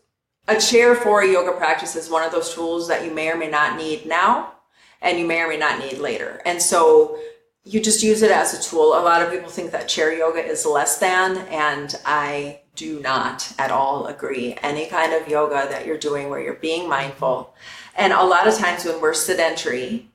[0.47, 3.35] a chair for a yoga practice is one of those tools that you may or
[3.35, 4.53] may not need now
[5.01, 7.19] and you may or may not need later and so
[7.67, 8.97] you just use it as a tool.
[8.97, 13.51] A lot of people think that chair yoga is less than, and I do not
[13.59, 14.57] at all agree.
[14.61, 17.53] Any kind of yoga that you're doing where you're being mindful,
[17.97, 20.07] and a lot of times when we're sedentary,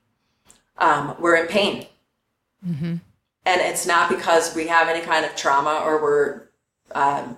[0.79, 1.85] um, we're in pain.
[2.67, 2.95] Mm-hmm.
[3.45, 6.43] And it's not because we have any kind of trauma or we're
[6.95, 7.37] um,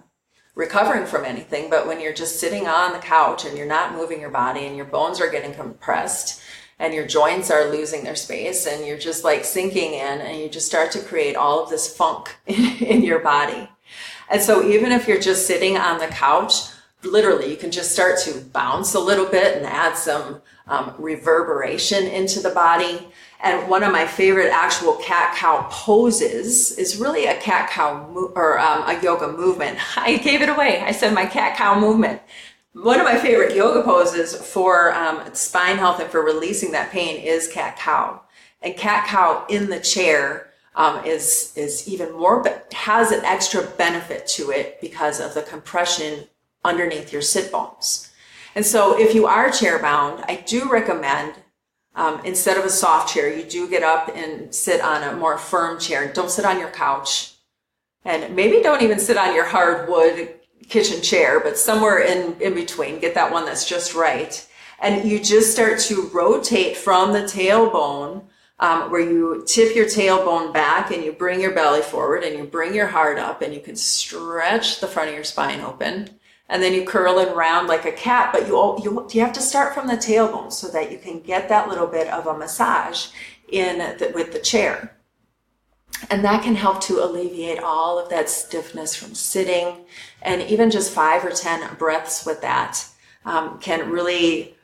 [0.53, 4.21] recovering from anything, but when you're just sitting on the couch and you're not moving
[4.21, 6.41] your body and your bones are getting compressed
[6.79, 10.49] and your joints are losing their space and you're just like sinking in and you
[10.49, 13.69] just start to create all of this funk in, in your body.
[14.29, 16.53] And so even if you're just sitting on the couch,
[17.03, 22.05] literally you can just start to bounce a little bit and add some um, reverberation
[22.05, 23.07] into the body.
[23.43, 28.31] And one of my favorite actual cat cow poses is really a cat cow mo-
[28.35, 29.77] or um, a yoga movement.
[29.97, 30.81] I gave it away.
[30.81, 32.21] I said my cat cow movement.
[32.75, 37.23] One of my favorite yoga poses for um, spine health and for releasing that pain
[37.23, 38.21] is cat cow.
[38.61, 43.63] And cat cow in the chair um, is is even more, but has an extra
[43.63, 46.27] benefit to it because of the compression
[46.65, 48.11] underneath your sit bones.
[48.55, 51.35] And so, if you are chair bound, I do recommend
[51.95, 55.37] um, instead of a soft chair, you do get up and sit on a more
[55.37, 56.11] firm chair.
[56.11, 57.35] Don't sit on your couch,
[58.03, 62.99] and maybe don't even sit on your hardwood kitchen chair, but somewhere in, in between,
[62.99, 64.47] get that one that's just right.
[64.79, 68.23] And you just start to rotate from the tailbone,
[68.59, 72.45] um, where you tip your tailbone back and you bring your belly forward and you
[72.45, 76.09] bring your heart up and you can stretch the front of your spine open.
[76.47, 79.41] And then you curl it around like a cat, but you, you, you have to
[79.41, 83.07] start from the tailbone so that you can get that little bit of a massage
[83.49, 84.95] in the, with the chair.
[86.09, 89.85] And that can help to alleviate all of that stiffness from sitting.
[90.25, 92.85] And even just five or 10 breaths with that
[93.23, 94.55] um, can really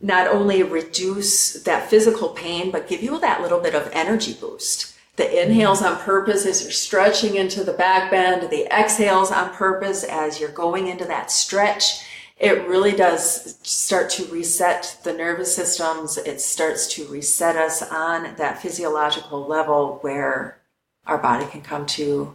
[0.00, 4.94] not only reduce that physical pain, but give you that little bit of energy boost.
[5.16, 10.02] The inhales on purpose as you're stretching into the back bend, the exhales on purpose
[10.02, 12.04] as you're going into that stretch
[12.36, 16.18] it really does start to reset the nervous systems.
[16.18, 20.60] It starts to reset us on that physiological level where
[21.06, 22.34] our body can come to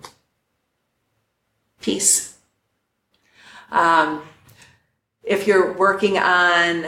[1.82, 2.38] peace.
[3.72, 4.24] Um,
[5.24, 6.86] if you're working on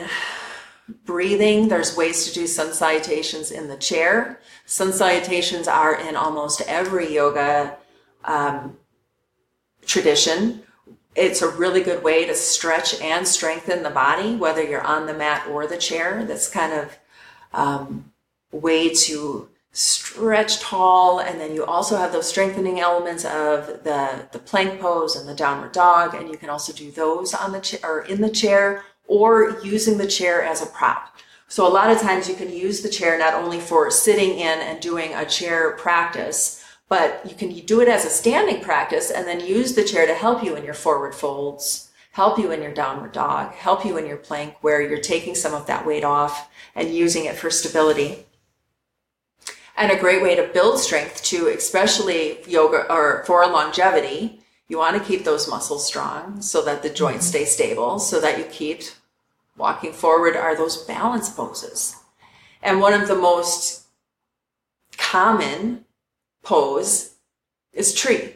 [1.06, 4.40] breathing, there's ways to do sun salutations in the chair.
[4.66, 7.78] Sun salutations are in almost every yoga
[8.26, 8.78] um,
[9.86, 10.64] tradition
[11.16, 15.14] it's a really good way to stretch and strengthen the body, whether you're on the
[15.14, 16.24] mat or the chair.
[16.24, 16.98] That's kind of
[17.54, 18.12] um,
[18.52, 24.40] way to stretch tall, and then you also have those strengthening elements of the the
[24.40, 27.80] plank pose and the downward dog, and you can also do those on the chair
[27.84, 31.18] or in the chair or using the chair as a prop.
[31.48, 34.60] So a lot of times you can use the chair not only for sitting in
[34.60, 39.28] and doing a chair practice, but you can do it as a standing practice and
[39.28, 42.74] then use the chair to help you in your forward folds, help you in your
[42.74, 46.50] downward dog, help you in your plank where you're taking some of that weight off
[46.74, 48.26] and using it for stability.
[49.82, 54.96] And a great way to build strength too, especially yoga or for longevity, you want
[54.96, 57.38] to keep those muscles strong so that the joints mm-hmm.
[57.38, 58.84] stay stable, so that you keep
[59.58, 61.96] walking forward are those balance poses.
[62.62, 63.88] And one of the most
[64.98, 65.86] common
[66.44, 67.16] pose
[67.74, 68.36] is tree.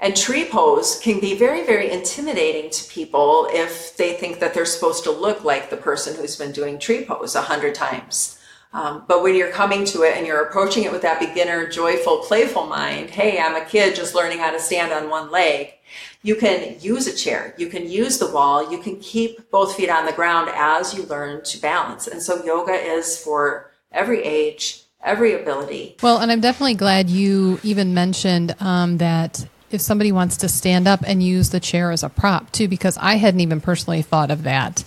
[0.00, 4.66] And tree pose can be very, very intimidating to people if they think that they're
[4.66, 8.40] supposed to look like the person who's been doing tree pose a hundred times.
[8.74, 12.18] Um, but when you're coming to it and you're approaching it with that beginner, joyful,
[12.18, 15.74] playful mind, hey, I'm a kid just learning how to stand on one leg,
[16.22, 19.90] you can use a chair, you can use the wall, you can keep both feet
[19.90, 22.08] on the ground as you learn to balance.
[22.08, 25.96] And so yoga is for every age, every ability.
[26.02, 30.88] Well, and I'm definitely glad you even mentioned um, that if somebody wants to stand
[30.88, 34.32] up and use the chair as a prop too, because I hadn't even personally thought
[34.32, 34.82] of that.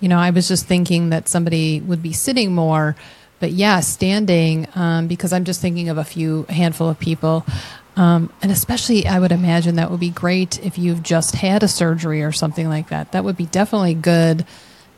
[0.00, 2.96] You know, I was just thinking that somebody would be sitting more,
[3.40, 7.44] but yeah, standing, um, because I'm just thinking of a few a handful of people.
[7.96, 11.68] Um, and especially, I would imagine that would be great if you've just had a
[11.68, 13.12] surgery or something like that.
[13.12, 14.46] That would be definitely good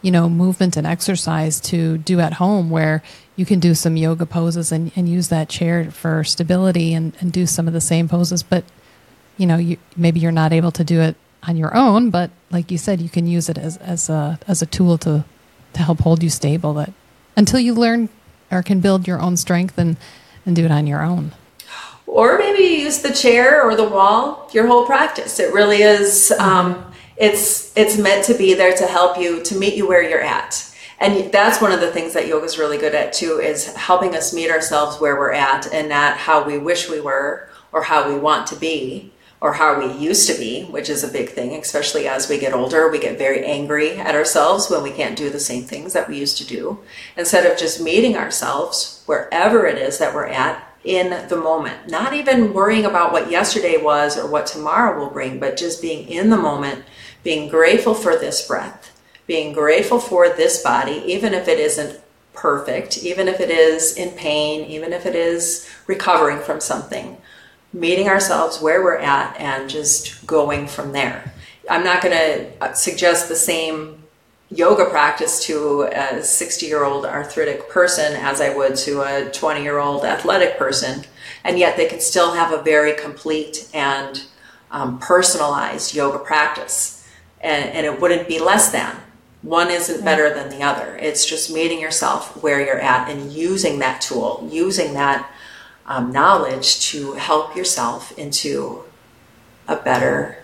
[0.03, 3.03] you know, movement and exercise to do at home where
[3.36, 7.32] you can do some yoga poses and, and use that chair for stability and, and
[7.32, 8.43] do some of the same poses.
[8.43, 8.64] But,
[9.38, 12.70] you know, you, maybe you're not able to do it on your own, but like
[12.70, 15.24] you said, you can use it as, as a, as a tool to,
[15.72, 16.93] to help hold you stable that
[17.36, 18.09] until you learn
[18.53, 19.97] or can build your own strength and,
[20.47, 21.33] and do it on your own.
[22.07, 25.41] Or maybe you use the chair or the wall your whole practice.
[25.41, 29.75] It really is, um, it's it's meant to be there to help you to meet
[29.75, 32.95] you where you're at and that's one of the things that yoga is really good
[32.95, 36.89] at too is helping us meet ourselves where we're at and not how we wish
[36.89, 39.12] we were or how we want to be
[39.43, 42.55] or how we used to be which is a big thing especially as we get
[42.55, 46.09] older we get very angry at ourselves when we can't do the same things that
[46.09, 46.78] we used to do.
[47.16, 52.14] Instead of just meeting ourselves wherever it is that we're at in the moment not
[52.14, 56.30] even worrying about what yesterday was or what tomorrow will bring but just being in
[56.30, 56.82] the moment
[57.22, 58.93] being grateful for this breath
[59.26, 62.01] being grateful for this body, even if it isn't
[62.34, 67.16] perfect, even if it is in pain, even if it is recovering from something,
[67.73, 71.33] meeting ourselves where we're at and just going from there.
[71.70, 74.03] I'm not going to uh, suggest the same
[74.51, 79.62] yoga practice to a 60 year old arthritic person as I would to a 20
[79.62, 81.05] year old athletic person,
[81.45, 84.25] and yet they can still have a very complete and
[84.70, 86.99] um, personalized yoga practice.
[87.41, 88.97] And, and it wouldn't be less than.
[89.43, 90.97] One isn't better than the other.
[90.99, 95.29] It's just meeting yourself where you're at and using that tool, using that
[95.93, 98.82] um, knowledge to help yourself into
[99.68, 100.38] a better,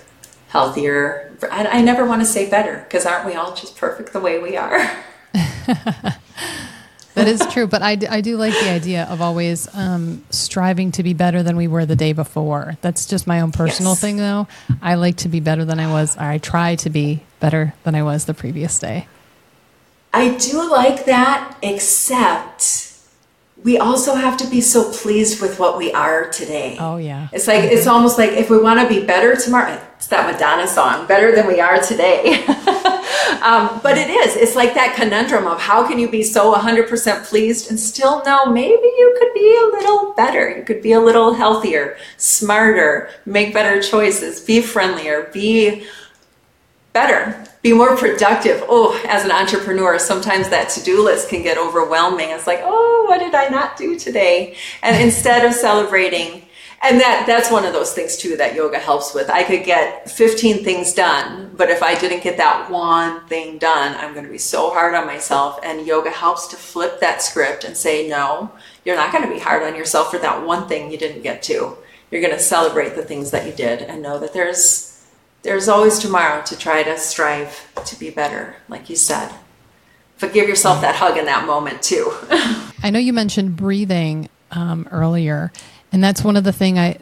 [0.49, 1.34] healthier.
[1.51, 4.38] I, I never want to say better because aren't we all just perfect the way
[4.38, 4.78] we are?
[5.32, 6.18] that
[7.16, 11.14] is true, but I, I do like the idea of always um, striving to be
[11.14, 12.76] better than we were the day before.
[12.82, 14.01] That's just my own personal yes.
[14.03, 14.49] thing, though.
[14.82, 17.94] I like to be better than I was, or I try to be better than
[17.94, 19.09] I was the previous day.
[20.12, 22.88] I do like that, except
[23.65, 26.77] we also have to be so pleased with what we are today.
[26.79, 27.29] Oh yeah.
[27.33, 29.81] It's like it's almost like if we want to be better tomorrow.
[29.97, 32.45] It's that Madonna song, "Better Than We Are Today."
[33.43, 34.37] um, but it is.
[34.37, 38.47] It's like that conundrum of how can you be so 100% pleased and still know
[38.47, 40.57] maybe you could be a little better.
[40.57, 45.85] You could be a little healthier, smarter, make better choices, be friendlier, be
[46.93, 48.63] better, be more productive.
[48.69, 52.31] Oh, as an entrepreneur, sometimes that to do list can get overwhelming.
[52.31, 54.57] It's like, oh, what did I not do today?
[54.83, 56.45] And instead of celebrating,
[56.81, 59.29] and that that's one of those things too that yoga helps with.
[59.29, 63.97] I could get 15 things done, but if I didn't get that one thing done,
[63.97, 65.59] I'm going to be so hard on myself.
[65.65, 68.53] And yoga helps to flip that script and say, no,
[68.85, 71.43] you're not going to be hard on yourself for that one thing you didn't get
[71.45, 71.77] to.
[72.13, 74.88] You're going to celebrate the things that you did and know that there's
[75.43, 79.32] there's always tomorrow to try to strive to be better, like you said.
[80.20, 82.12] But give yourself that hug in that moment too.
[82.82, 85.53] I know you mentioned breathing um, earlier,
[85.93, 86.99] and that's one of the thing I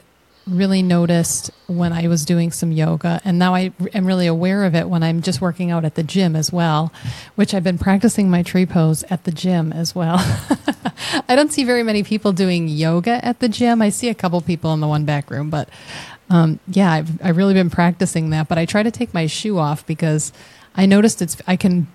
[0.47, 4.75] really noticed when I was doing some yoga, and now I am really aware of
[4.75, 6.93] it when I'm just working out at the gym as well,
[7.35, 10.19] which I've been practicing my tree pose at the gym as well.
[11.29, 13.83] I don't see very many people doing yoga at the gym.
[13.83, 15.69] I see a couple people in the one back room, but
[16.29, 19.59] um, yeah, I've, I've really been practicing that, but I try to take my shoe
[19.59, 20.33] off because
[20.75, 21.87] I noticed it's, I can,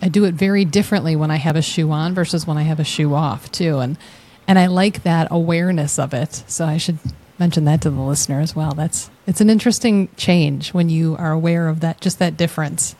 [0.00, 2.78] I do it very differently when I have a shoe on versus when I have
[2.78, 3.78] a shoe off too.
[3.78, 3.98] And,
[4.46, 6.44] and I like that awareness of it.
[6.46, 6.98] So I should
[7.38, 8.72] mention that to the listener as well.
[8.72, 12.94] That's, it's an interesting change when you are aware of that, just that difference.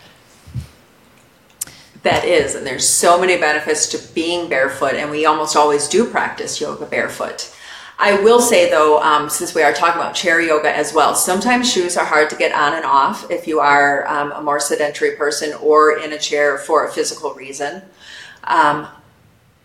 [2.02, 6.08] That is, and there's so many benefits to being barefoot, and we almost always do
[6.08, 7.52] practice yoga barefoot.
[7.98, 11.72] I will say though, um, since we are talking about chair yoga as well, sometimes
[11.72, 15.16] shoes are hard to get on and off if you are um, a more sedentary
[15.16, 17.82] person or in a chair for a physical reason.
[18.44, 18.86] Um,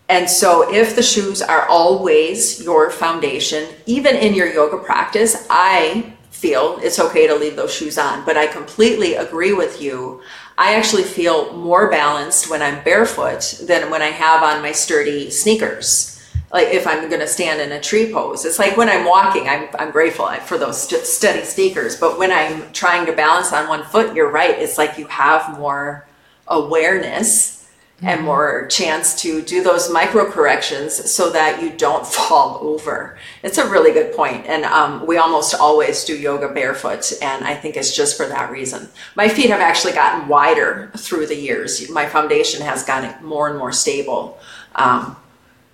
[0.08, 6.14] and so, if the shoes are always your foundation, even in your yoga practice, I
[6.30, 8.24] feel it's okay to leave those shoes on.
[8.24, 10.22] But I completely agree with you.
[10.58, 15.30] I actually feel more balanced when I'm barefoot than when I have on my sturdy
[15.30, 16.11] sneakers
[16.52, 18.44] like if I'm going to stand in a tree pose.
[18.44, 21.96] It's like when I'm walking, I'm, I'm grateful for those st- steady sneakers.
[21.96, 24.58] But when I'm trying to balance on one foot, you're right.
[24.58, 26.06] It's like you have more
[26.46, 28.06] awareness mm-hmm.
[28.06, 33.16] and more chance to do those micro corrections so that you don't fall over.
[33.42, 34.44] It's a really good point.
[34.44, 37.14] And um, we almost always do yoga barefoot.
[37.22, 38.90] And I think it's just for that reason.
[39.16, 41.88] My feet have actually gotten wider through the years.
[41.88, 44.38] My foundation has gotten more and more stable.
[44.74, 45.16] Um,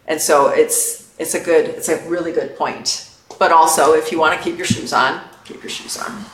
[0.09, 3.05] and so it's it's a good it's a really good point.
[3.39, 6.25] But also, if you want to keep your shoes on, keep your shoes on.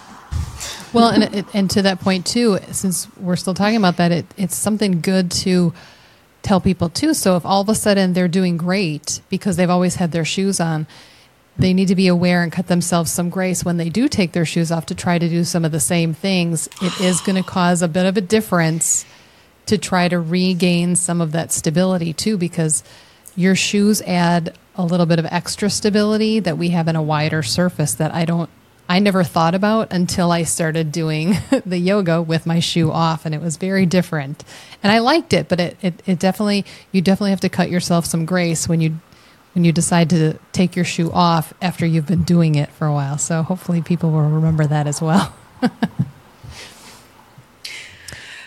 [0.95, 4.55] Well, and and to that point too, since we're still talking about that, it, it's
[4.55, 5.75] something good to
[6.43, 7.13] tell people too.
[7.15, 10.61] So if all of a sudden they're doing great because they've always had their shoes
[10.61, 10.87] on,
[11.59, 14.45] they need to be aware and cut themselves some grace when they do take their
[14.45, 16.69] shoes off to try to do some of the same things.
[16.81, 19.05] It is going to cause a bit of a difference
[19.67, 22.85] to try to regain some of that stability too, because
[23.37, 27.43] your shoes add a little bit of extra stability that we have in a wider
[27.43, 28.51] surface that I don't
[28.89, 33.35] I never thought about until I started doing the yoga with my shoe off, and
[33.35, 34.45] it was very different.
[34.83, 38.05] And I liked it, but it, it, it definitely you definitely have to cut yourself
[38.05, 39.01] some grace when you
[39.55, 42.93] when you decide to take your shoe off after you've been doing it for a
[42.93, 43.17] while.
[43.19, 45.35] So hopefully people will remember that as well.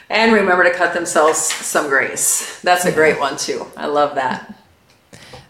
[0.10, 2.62] and remember to cut themselves some grace.
[2.62, 3.66] That's a great one too.
[3.76, 4.54] I love that.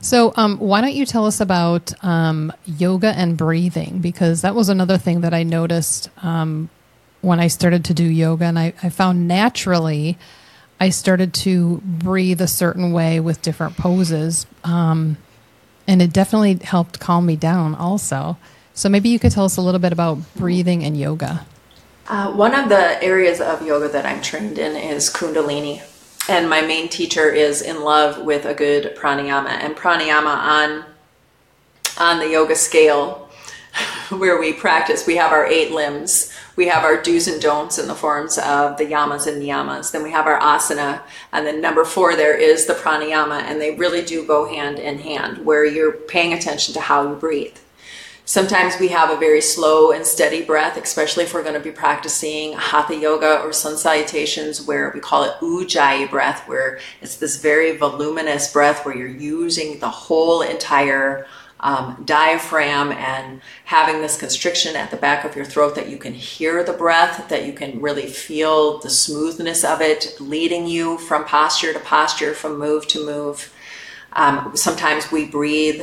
[0.07, 3.99] So, um, why don't you tell us about um, yoga and breathing?
[3.99, 6.69] Because that was another thing that I noticed um,
[7.19, 10.17] when I started to do yoga, and I, I, found naturally
[10.79, 15.17] I started to breathe a certain way with different poses, um,
[15.89, 17.75] and it definitely helped calm me down.
[17.75, 18.37] Also,
[18.73, 21.45] so maybe you could tell us a little bit about breathing and yoga.
[22.07, 25.81] Uh, one of the areas of yoga that I'm trained in is Kundalini
[26.29, 29.49] and my main teacher is in love with a good pranayama.
[29.49, 30.85] And pranayama on
[31.99, 33.29] on the yoga scale
[34.09, 36.31] where we practice we have our eight limbs.
[36.55, 39.91] We have our do's and don'ts in the forms of the yamas and niyamas.
[39.91, 41.01] Then we have our asana.
[41.31, 43.41] And then number four there is the pranayama.
[43.41, 47.15] And they really do go hand in hand where you're paying attention to how you
[47.15, 47.57] breathe
[48.27, 51.71] Sometimes we have a very slow and steady breath, especially if we're going to be
[51.71, 57.41] practicing hatha yoga or sun salutations, where we call it ujjayi breath, where it's this
[57.41, 61.25] very voluminous breath where you're using the whole entire
[61.61, 66.13] um, diaphragm and having this constriction at the back of your throat that you can
[66.13, 71.23] hear the breath, that you can really feel the smoothness of it leading you from
[71.23, 73.53] posture to posture, from move to move.
[74.11, 75.81] Um, sometimes we breathe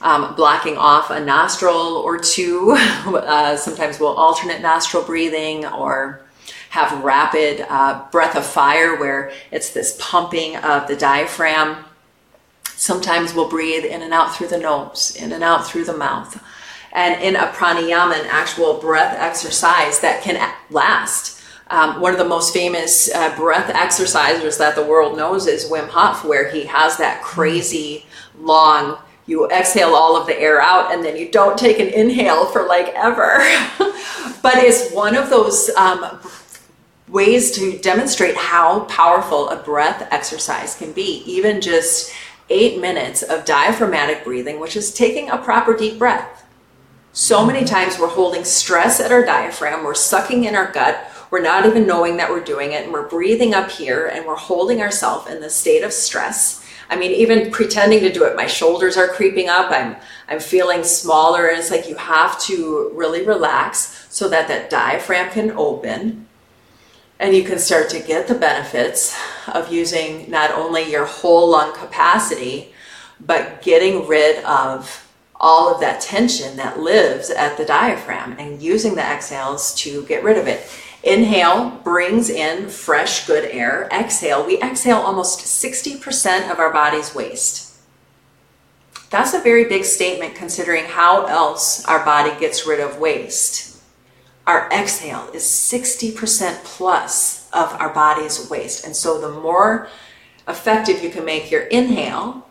[0.00, 2.76] um, blocking off a nostril or two.
[3.20, 6.20] Uh, sometimes we'll alternate nostril breathing or
[6.70, 11.84] have rapid uh, breath of fire where it's this pumping of the diaphragm.
[12.64, 16.42] Sometimes we'll breathe in and out through the nose, in and out through the mouth.
[16.92, 21.42] And in a pranayama, an actual breath exercise that can last.
[21.68, 25.88] Um, one of the most famous uh, breath exercises that the world knows is Wim
[25.88, 28.06] Hof, where he has that crazy
[28.38, 28.98] long
[29.30, 32.66] you exhale all of the air out and then you don't take an inhale for
[32.66, 33.38] like ever.
[34.42, 36.18] but it's one of those um,
[37.08, 41.22] ways to demonstrate how powerful a breath exercise can be.
[41.26, 42.12] Even just
[42.48, 46.44] eight minutes of diaphragmatic breathing, which is taking a proper deep breath.
[47.12, 51.42] So many times we're holding stress at our diaphragm, we're sucking in our gut, we're
[51.42, 54.80] not even knowing that we're doing it, and we're breathing up here and we're holding
[54.80, 56.59] ourselves in the state of stress
[56.90, 59.70] I mean, even pretending to do it, my shoulders are creeping up.
[59.70, 59.96] I'm
[60.28, 65.30] I'm feeling smaller, and it's like you have to really relax so that that diaphragm
[65.30, 66.26] can open,
[67.20, 69.16] and you can start to get the benefits
[69.46, 72.74] of using not only your whole lung capacity,
[73.24, 78.94] but getting rid of all of that tension that lives at the diaphragm and using
[78.94, 80.68] the exhales to get rid of it.
[81.02, 83.88] Inhale brings in fresh, good air.
[83.90, 87.78] Exhale, we exhale almost 60% of our body's waste.
[89.08, 93.80] That's a very big statement considering how else our body gets rid of waste.
[94.46, 98.84] Our exhale is 60% plus of our body's waste.
[98.84, 99.88] And so the more
[100.46, 102.46] effective you can make your inhale,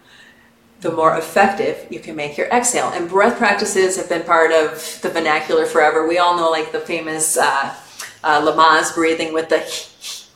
[0.82, 2.90] the more effective you can make your exhale.
[2.90, 6.08] And breath practices have been part of the vernacular forever.
[6.08, 7.76] We all know like the famous uh,
[8.24, 9.60] uh, Lamaze breathing with the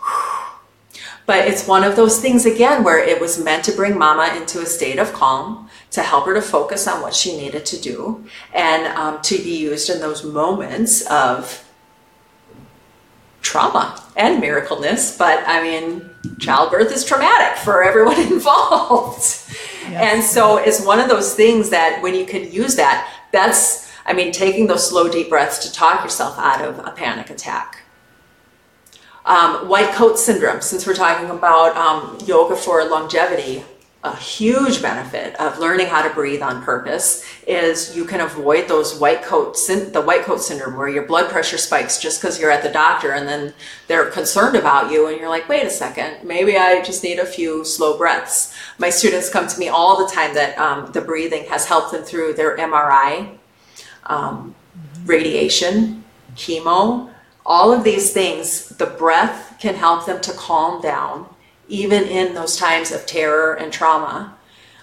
[1.25, 4.61] but it's one of those things again where it was meant to bring mama into
[4.61, 8.25] a state of calm to help her to focus on what she needed to do
[8.53, 11.67] and um, to be used in those moments of
[13.41, 16.09] trauma and miracleness but i mean
[16.39, 20.15] childbirth is traumatic for everyone involved yes.
[20.15, 24.13] and so it's one of those things that when you can use that that's I
[24.13, 27.83] mean, taking those slow, deep breaths to talk yourself out of a panic attack.
[29.25, 33.63] Um, white coat syndrome, since we're talking about um, yoga for longevity,
[34.03, 38.99] a huge benefit of learning how to breathe on purpose is you can avoid those
[38.99, 42.61] white coat the white coat syndrome where your blood pressure spikes just because you're at
[42.63, 43.53] the doctor and then
[43.87, 47.25] they're concerned about you and you're like wait a second maybe i just need a
[47.25, 51.45] few slow breaths my students come to me all the time that um, the breathing
[51.45, 53.37] has helped them through their mri
[54.05, 54.55] um,
[55.05, 56.03] radiation,
[56.35, 57.09] chemo,
[57.45, 61.27] all of these things, the breath can help them to calm down,
[61.67, 64.35] even in those times of terror and trauma.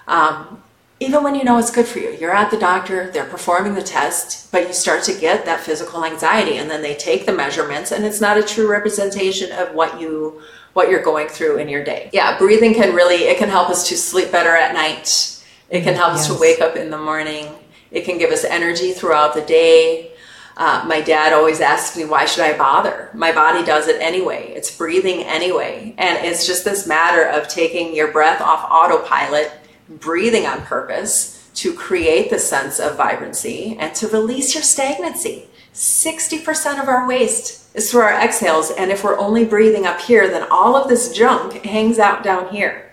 [0.07, 0.63] Um,
[1.03, 3.83] even when you know it's good for you, you're at the doctor, they're performing the
[3.83, 7.91] test, but you start to get that physical anxiety, and then they take the measurements,
[7.91, 10.43] and it's not a true representation of what you
[10.73, 12.11] what you're going through in your day.
[12.13, 15.43] Yeah, breathing can really it can help us to sleep better at night.
[15.71, 16.29] It can help yes.
[16.29, 17.47] us to wake up in the morning.
[17.91, 20.13] It can give us energy throughout the day.
[20.57, 23.11] Uh, my dad always asks me, why should I bother?
[23.15, 24.53] My body does it anyway.
[24.55, 25.95] It's breathing anyway.
[25.97, 29.53] And it's just this matter of taking your breath off autopilot,
[29.89, 35.49] breathing on purpose to create the sense of vibrancy and to release your stagnancy.
[35.73, 38.71] 60% of our waste is through our exhales.
[38.71, 42.49] And if we're only breathing up here, then all of this junk hangs out down
[42.49, 42.93] here.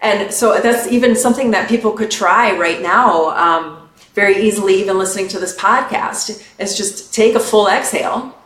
[0.00, 3.28] And so that's even something that people could try right now.
[3.30, 3.81] Um,
[4.14, 8.36] very easily, even listening to this podcast, is just take a full exhale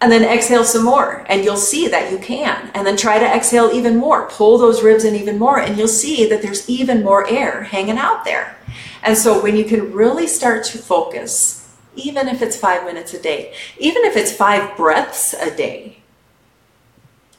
[0.00, 1.24] and then exhale some more.
[1.28, 2.70] And you'll see that you can.
[2.74, 4.28] And then try to exhale even more.
[4.28, 7.98] Pull those ribs in even more and you'll see that there's even more air hanging
[7.98, 8.56] out there.
[9.02, 11.64] And so when you can really start to focus
[11.96, 15.98] even if it's five minutes a day even if it's five breaths a day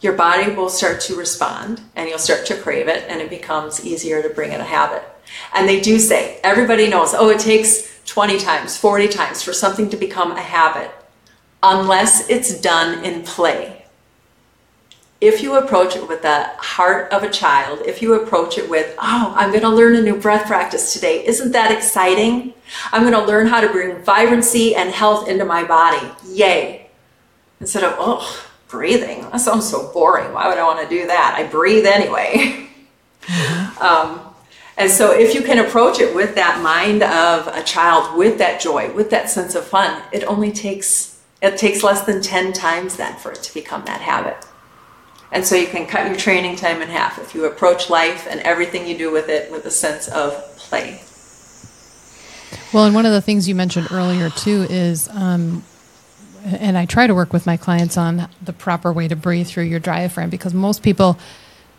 [0.01, 3.85] your body will start to respond and you'll start to crave it and it becomes
[3.85, 5.03] easier to bring in a habit
[5.53, 9.89] and they do say, everybody knows, oh, it takes 20 times, 40 times for something
[9.89, 10.91] to become a habit,
[11.63, 13.85] unless it's done in play.
[15.21, 18.93] If you approach it with the heart of a child, if you approach it with,
[18.99, 22.53] oh, I'm going to learn a new breath practice today, isn't that exciting?
[22.91, 26.05] I'm going to learn how to bring vibrancy and health into my body.
[26.27, 26.89] Yay.
[27.59, 29.21] Instead of, oh, breathing.
[29.31, 30.33] That sounds so boring.
[30.33, 31.35] Why would I want to do that?
[31.37, 32.61] I breathe anyway.
[33.81, 34.34] Um,
[34.77, 38.59] and so, if you can approach it with that mind of a child, with that
[38.59, 42.97] joy, with that sense of fun, it only takes it takes less than ten times
[42.97, 44.45] then for it to become that habit.
[45.31, 48.41] And so, you can cut your training time in half if you approach life and
[48.41, 51.01] everything you do with it with a sense of play.
[52.73, 55.63] Well, and one of the things you mentioned earlier too is, um,
[56.43, 59.63] and I try to work with my clients on the proper way to breathe through
[59.63, 61.17] your diaphragm because most people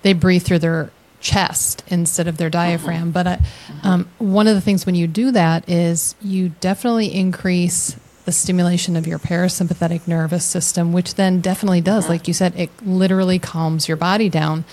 [0.00, 0.90] they breathe through their
[1.26, 3.10] chest instead of their diaphragm.
[3.10, 3.10] Mm-hmm.
[3.10, 3.38] But uh,
[3.82, 7.96] um, one of the things when you do that is you definitely increase
[8.26, 12.70] the stimulation of your parasympathetic nervous system, which then definitely does, like you said, it
[12.84, 14.64] literally calms your body down,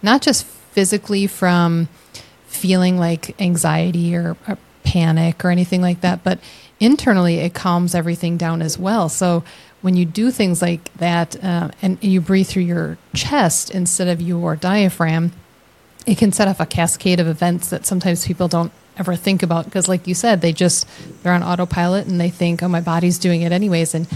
[0.00, 1.88] not just physically from
[2.46, 6.38] feeling like anxiety or, or panic or anything like that, but
[6.78, 9.08] internally it calms everything down as well.
[9.08, 9.42] So
[9.82, 14.20] when you do things like that uh, and you breathe through your chest instead of
[14.20, 15.32] your diaphragm,
[16.06, 19.66] it can set off a cascade of events that sometimes people don't ever think about
[19.66, 20.88] because like you said they just
[21.22, 24.08] they're on autopilot and they think oh my body's doing it anyways and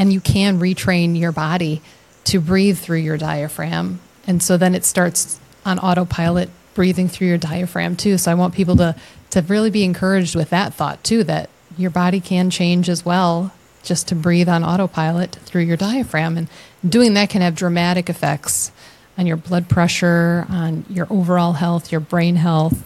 [0.00, 1.82] and you can retrain your body
[2.24, 4.00] to breathe through your diaphragm.
[4.26, 8.16] And so then it starts on autopilot breathing through your diaphragm too.
[8.16, 8.96] So i want people to
[9.30, 13.52] to really be encouraged with that thought too that your body can change as well
[13.82, 16.36] just to breathe on autopilot through your diaphragm.
[16.36, 16.48] And
[16.88, 18.72] doing that can have dramatic effects
[19.20, 22.82] on your blood pressure, on your overall health, your brain health,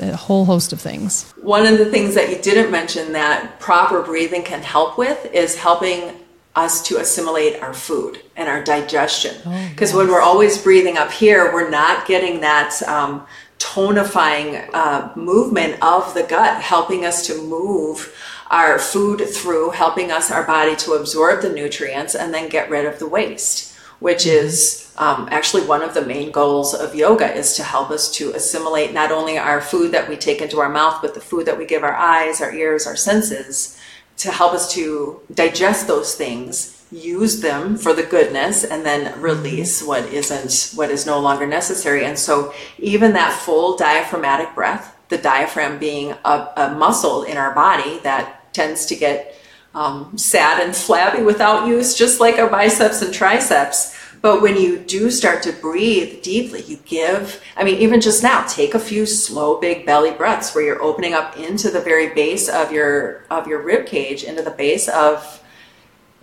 [0.00, 1.30] a whole host of things.
[1.40, 5.56] One of the things that you didn't mention that proper breathing can help with is
[5.56, 6.16] helping
[6.56, 9.36] us to assimilate our food and our digestion.
[9.70, 10.06] Because oh, yes.
[10.06, 13.24] when we're always breathing up here, we're not getting that um,
[13.60, 18.12] tonifying uh, movement of the gut, helping us to move
[18.50, 22.86] our food through, helping us, our body to absorb the nutrients and then get rid
[22.86, 23.73] of the waste
[24.04, 28.10] which is um, actually one of the main goals of yoga is to help us
[28.10, 31.46] to assimilate not only our food that we take into our mouth, but the food
[31.46, 33.80] that we give our eyes, our ears, our senses,
[34.18, 39.82] to help us to digest those things, use them for the goodness, and then release
[39.82, 42.04] what isn't, what is no longer necessary.
[42.04, 47.54] And so even that full diaphragmatic breath, the diaphragm being a, a muscle in our
[47.54, 49.34] body that tends to get
[49.74, 53.98] um, sad and flabby without use, just like our biceps and triceps.
[54.22, 58.46] But when you do start to breathe deeply, you give, I mean, even just now,
[58.46, 62.48] take a few slow, big belly breaths where you're opening up into the very base
[62.48, 65.42] of your, of your rib cage, into the base of,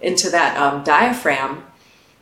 [0.01, 1.63] into that um, diaphragm.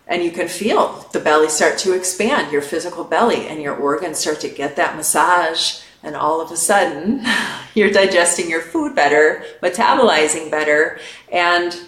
[0.05, 4.17] And you can feel the belly start to expand, your physical belly, and your organs
[4.17, 7.23] start to get that massage and all of a sudden
[7.73, 10.99] you're digesting your food better metabolizing better
[11.31, 11.79] and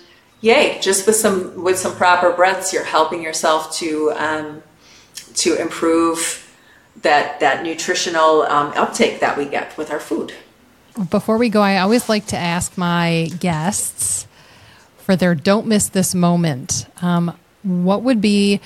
[0.41, 4.63] yay just with some with some proper breaths you're helping yourself to um,
[5.33, 6.37] to improve
[7.01, 10.33] that that nutritional um, uptake that we get with our food.
[11.09, 14.27] Before we go i always like to ask my guests
[14.97, 16.85] for their don't miss this moment.
[17.01, 18.59] Um, what would be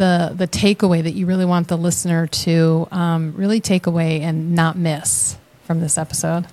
[0.00, 4.54] the the takeaway that you really want the listener to um, really take away and
[4.54, 6.46] not miss from this episode?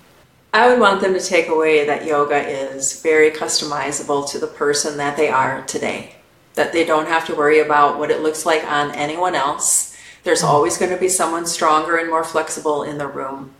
[0.54, 4.98] I would want them to take away that yoga is very customizable to the person
[4.98, 6.16] that they are today.
[6.56, 9.95] That they don't have to worry about what it looks like on anyone else.
[10.24, 10.48] There's mm.
[10.48, 13.54] always going to be someone stronger and more flexible in the room.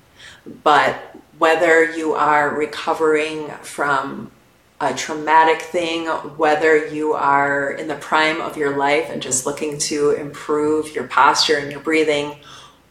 [0.64, 4.32] But whether you are recovering from
[4.80, 9.78] a traumatic thing, whether you are in the prime of your life and just looking
[9.80, 12.36] to improve your posture and your breathing,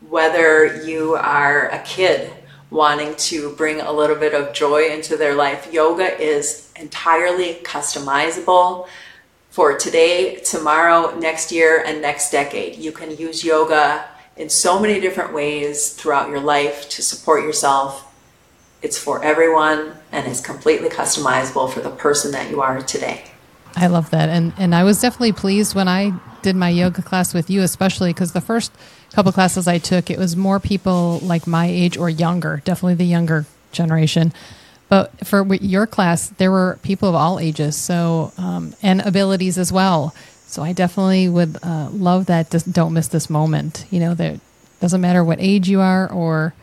[0.08, 2.32] whether you are a kid
[2.70, 8.88] wanting to bring a little bit of joy into their life, yoga is entirely customizable
[9.50, 12.76] for today, tomorrow, next year, and next decade.
[12.76, 14.04] You can use yoga
[14.36, 18.12] in so many different ways throughout your life to support yourself.
[18.82, 23.24] It's for everyone and it's completely customizable for the person that you are today.
[23.74, 24.28] I love that.
[24.28, 26.12] And and I was definitely pleased when I
[26.42, 28.72] did my yoga class with you especially because the first
[29.12, 33.04] couple classes I took it was more people like my age or younger, definitely the
[33.04, 34.32] younger generation.
[34.88, 39.72] But for your class, there were people of all ages, so um, and abilities as
[39.72, 40.14] well.
[40.46, 42.50] So I definitely would uh, love that.
[42.50, 43.84] Just don't miss this moment.
[43.90, 44.38] You know, that
[44.80, 46.54] doesn't matter what age you are or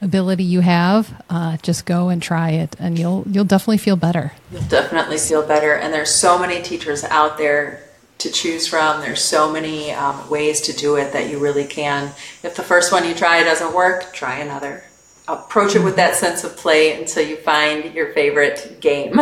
[0.00, 1.22] ability you have.
[1.28, 4.32] Uh, just go and try it, and you'll you'll definitely feel better.
[4.50, 5.74] You'll definitely feel better.
[5.74, 7.82] And there's so many teachers out there
[8.18, 9.00] to choose from.
[9.00, 12.12] There's so many um, ways to do it that you really can.
[12.42, 14.84] If the first one you try doesn't work, try another.
[15.26, 19.18] Approach it with that sense of play until you find your favorite game.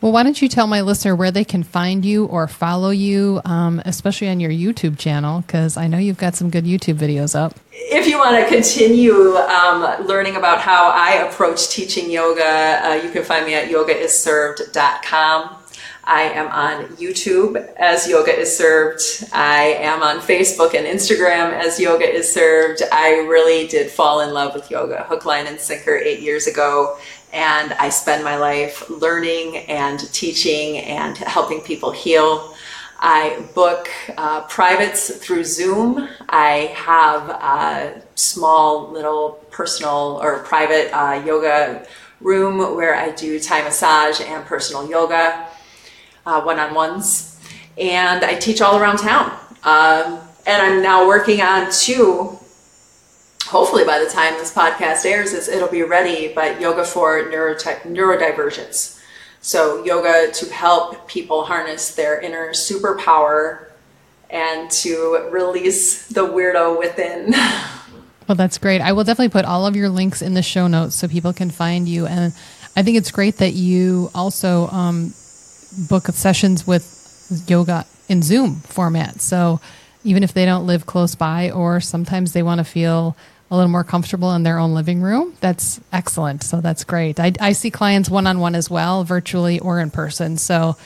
[0.00, 3.40] Well, why don't you tell my listener where they can find you or follow you,
[3.44, 7.34] um, especially on your YouTube channel, because I know you've got some good YouTube videos
[7.34, 7.54] up.
[7.72, 13.10] If you want to continue um, learning about how I approach teaching yoga, uh, you
[13.10, 15.56] can find me at yogaisserved.com.
[16.08, 19.24] I am on YouTube as Yoga is Served.
[19.32, 22.82] I am on Facebook and Instagram as Yoga is Served.
[22.92, 26.96] I really did fall in love with yoga, hook, line, and sinker eight years ago
[27.32, 32.54] and I spend my life learning and teaching and helping people heal.
[32.98, 36.08] I book uh, privates through Zoom.
[36.28, 41.86] I have a small little personal or private uh, yoga
[42.20, 45.46] room where I do Thai massage and personal yoga
[46.24, 47.38] one on ones.
[47.78, 49.30] And I teach all around town.
[49.62, 52.38] Um, and I'm now working on two
[53.46, 59.00] hopefully by the time this podcast airs, it'll be ready, but yoga for neuroti- neurodivergence.
[59.40, 63.66] So, yoga to help people harness their inner superpower
[64.28, 67.34] and to release the weirdo within.
[68.28, 68.80] Well, that's great.
[68.80, 71.48] I will definitely put all of your links in the show notes so people can
[71.48, 72.06] find you.
[72.06, 72.34] And
[72.74, 75.14] I think it's great that you also um,
[75.88, 79.20] book sessions with yoga in Zoom format.
[79.20, 79.60] So,
[80.02, 83.16] even if they don't live close by, or sometimes they want to feel
[83.50, 86.42] a little more comfortable in their own living room, that's excellent.
[86.42, 87.20] So that's great.
[87.20, 90.36] I, I see clients one on one as well, virtually or in person.
[90.36, 90.76] So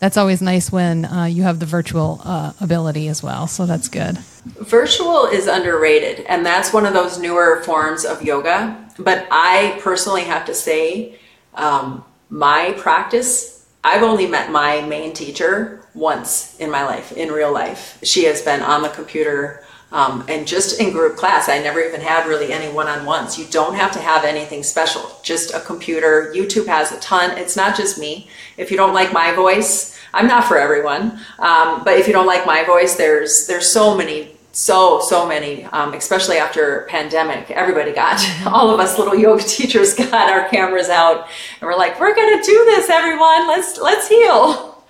[0.00, 3.46] that's always nice when uh, you have the virtual uh, ability as well.
[3.46, 4.18] So that's good.
[4.18, 8.84] Virtual is underrated, and that's one of those newer forms of yoga.
[8.98, 11.18] But I personally have to say,
[11.54, 17.52] um, my practice, I've only met my main teacher once in my life, in real
[17.52, 17.98] life.
[18.02, 22.02] She has been on the computer um, and just in group class, I never even
[22.02, 23.38] had really any one on ones.
[23.38, 26.30] You don't have to have anything special, just a computer.
[26.34, 27.38] YouTube has a ton.
[27.38, 28.28] It's not just me.
[28.58, 31.18] If you don't like my voice, I'm not for everyone.
[31.38, 35.64] Um, but if you don't like my voice, there's there's so many, so so many.
[35.64, 40.90] Um, especially after pandemic, everybody got all of us little yoga teachers got our cameras
[40.90, 41.28] out,
[41.60, 43.48] and we're like, we're gonna do this, everyone.
[43.48, 44.84] Let's let's heal.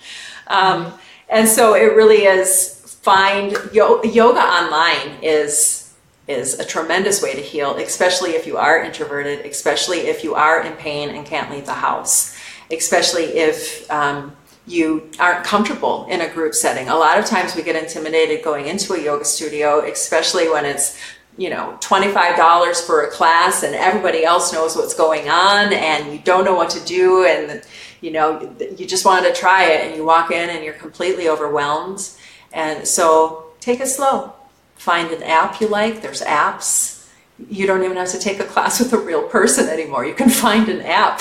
[0.49, 0.93] Um,
[1.29, 2.78] and so it really is
[3.09, 5.95] find yo- yoga online is
[6.27, 10.61] is a tremendous way to heal, especially if you are introverted, especially if you are
[10.61, 12.37] in pain and can't leave the house,
[12.71, 14.37] especially if um,
[14.67, 16.91] you aren't comfortable in a group setting.
[16.91, 21.01] A lot of times we get intimidated going into a yoga studio, especially when it's
[21.39, 26.19] you know $25 for a class and everybody else knows what's going on and you
[26.19, 27.63] don't know what to do and
[28.03, 28.29] you know
[28.77, 32.11] you just wanted to try it and you walk in and you're completely overwhelmed
[32.53, 34.33] and so take it slow.
[34.77, 36.03] Find an app you like.
[36.03, 37.07] There's apps.
[37.51, 40.05] You don't even have to take a class with a real person anymore.
[40.05, 41.21] You can find an app.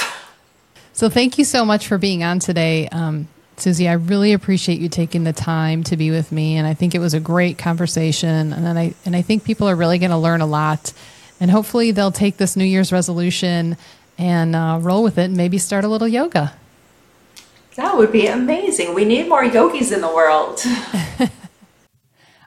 [0.94, 2.88] So thank you so much for being on today.
[2.90, 6.76] Um, Susie, I really appreciate you taking the time to be with me, and I
[6.76, 8.54] think it was a great conversation.
[8.54, 10.94] And I and I think people are really going to learn a lot,
[11.40, 13.78] and hopefully they'll take this New Year's resolution
[14.20, 16.54] and uh, roll with it, and maybe start a little yoga.
[17.78, 18.96] That would be amazing.
[18.96, 20.60] We need more yogis in the world.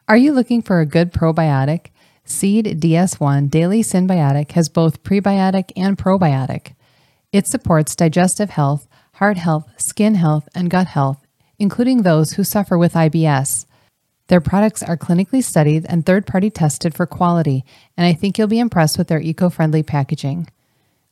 [0.09, 1.87] Are you looking for a good probiotic?
[2.25, 6.75] Seed DS1 Daily Synbiotic has both prebiotic and probiotic.
[7.33, 11.25] It supports digestive health, heart health, skin health, and gut health,
[11.61, 13.67] including those who suffer with IBS.
[14.27, 17.65] Their products are clinically studied and third party tested for quality,
[17.97, 20.49] and I think you'll be impressed with their eco friendly packaging.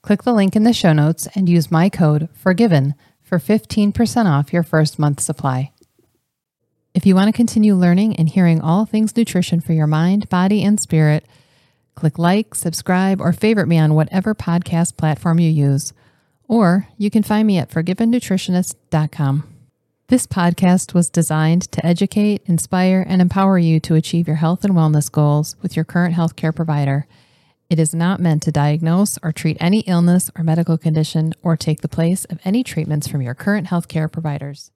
[0.02, 2.96] Click the link in the show notes and use my code FORGIVEN
[3.28, 5.70] for 15% off your first month supply.
[6.94, 10.64] If you want to continue learning and hearing all things nutrition for your mind, body,
[10.64, 11.26] and spirit,
[11.94, 15.92] click like, subscribe, or favorite me on whatever podcast platform you use.
[16.48, 19.54] Or you can find me at forgivennutritionist.com.
[20.08, 24.72] This podcast was designed to educate, inspire, and empower you to achieve your health and
[24.72, 27.06] wellness goals with your current healthcare provider.
[27.70, 31.82] It is not meant to diagnose or treat any illness or medical condition or take
[31.82, 34.66] the place of any treatments from your current healthcare providers.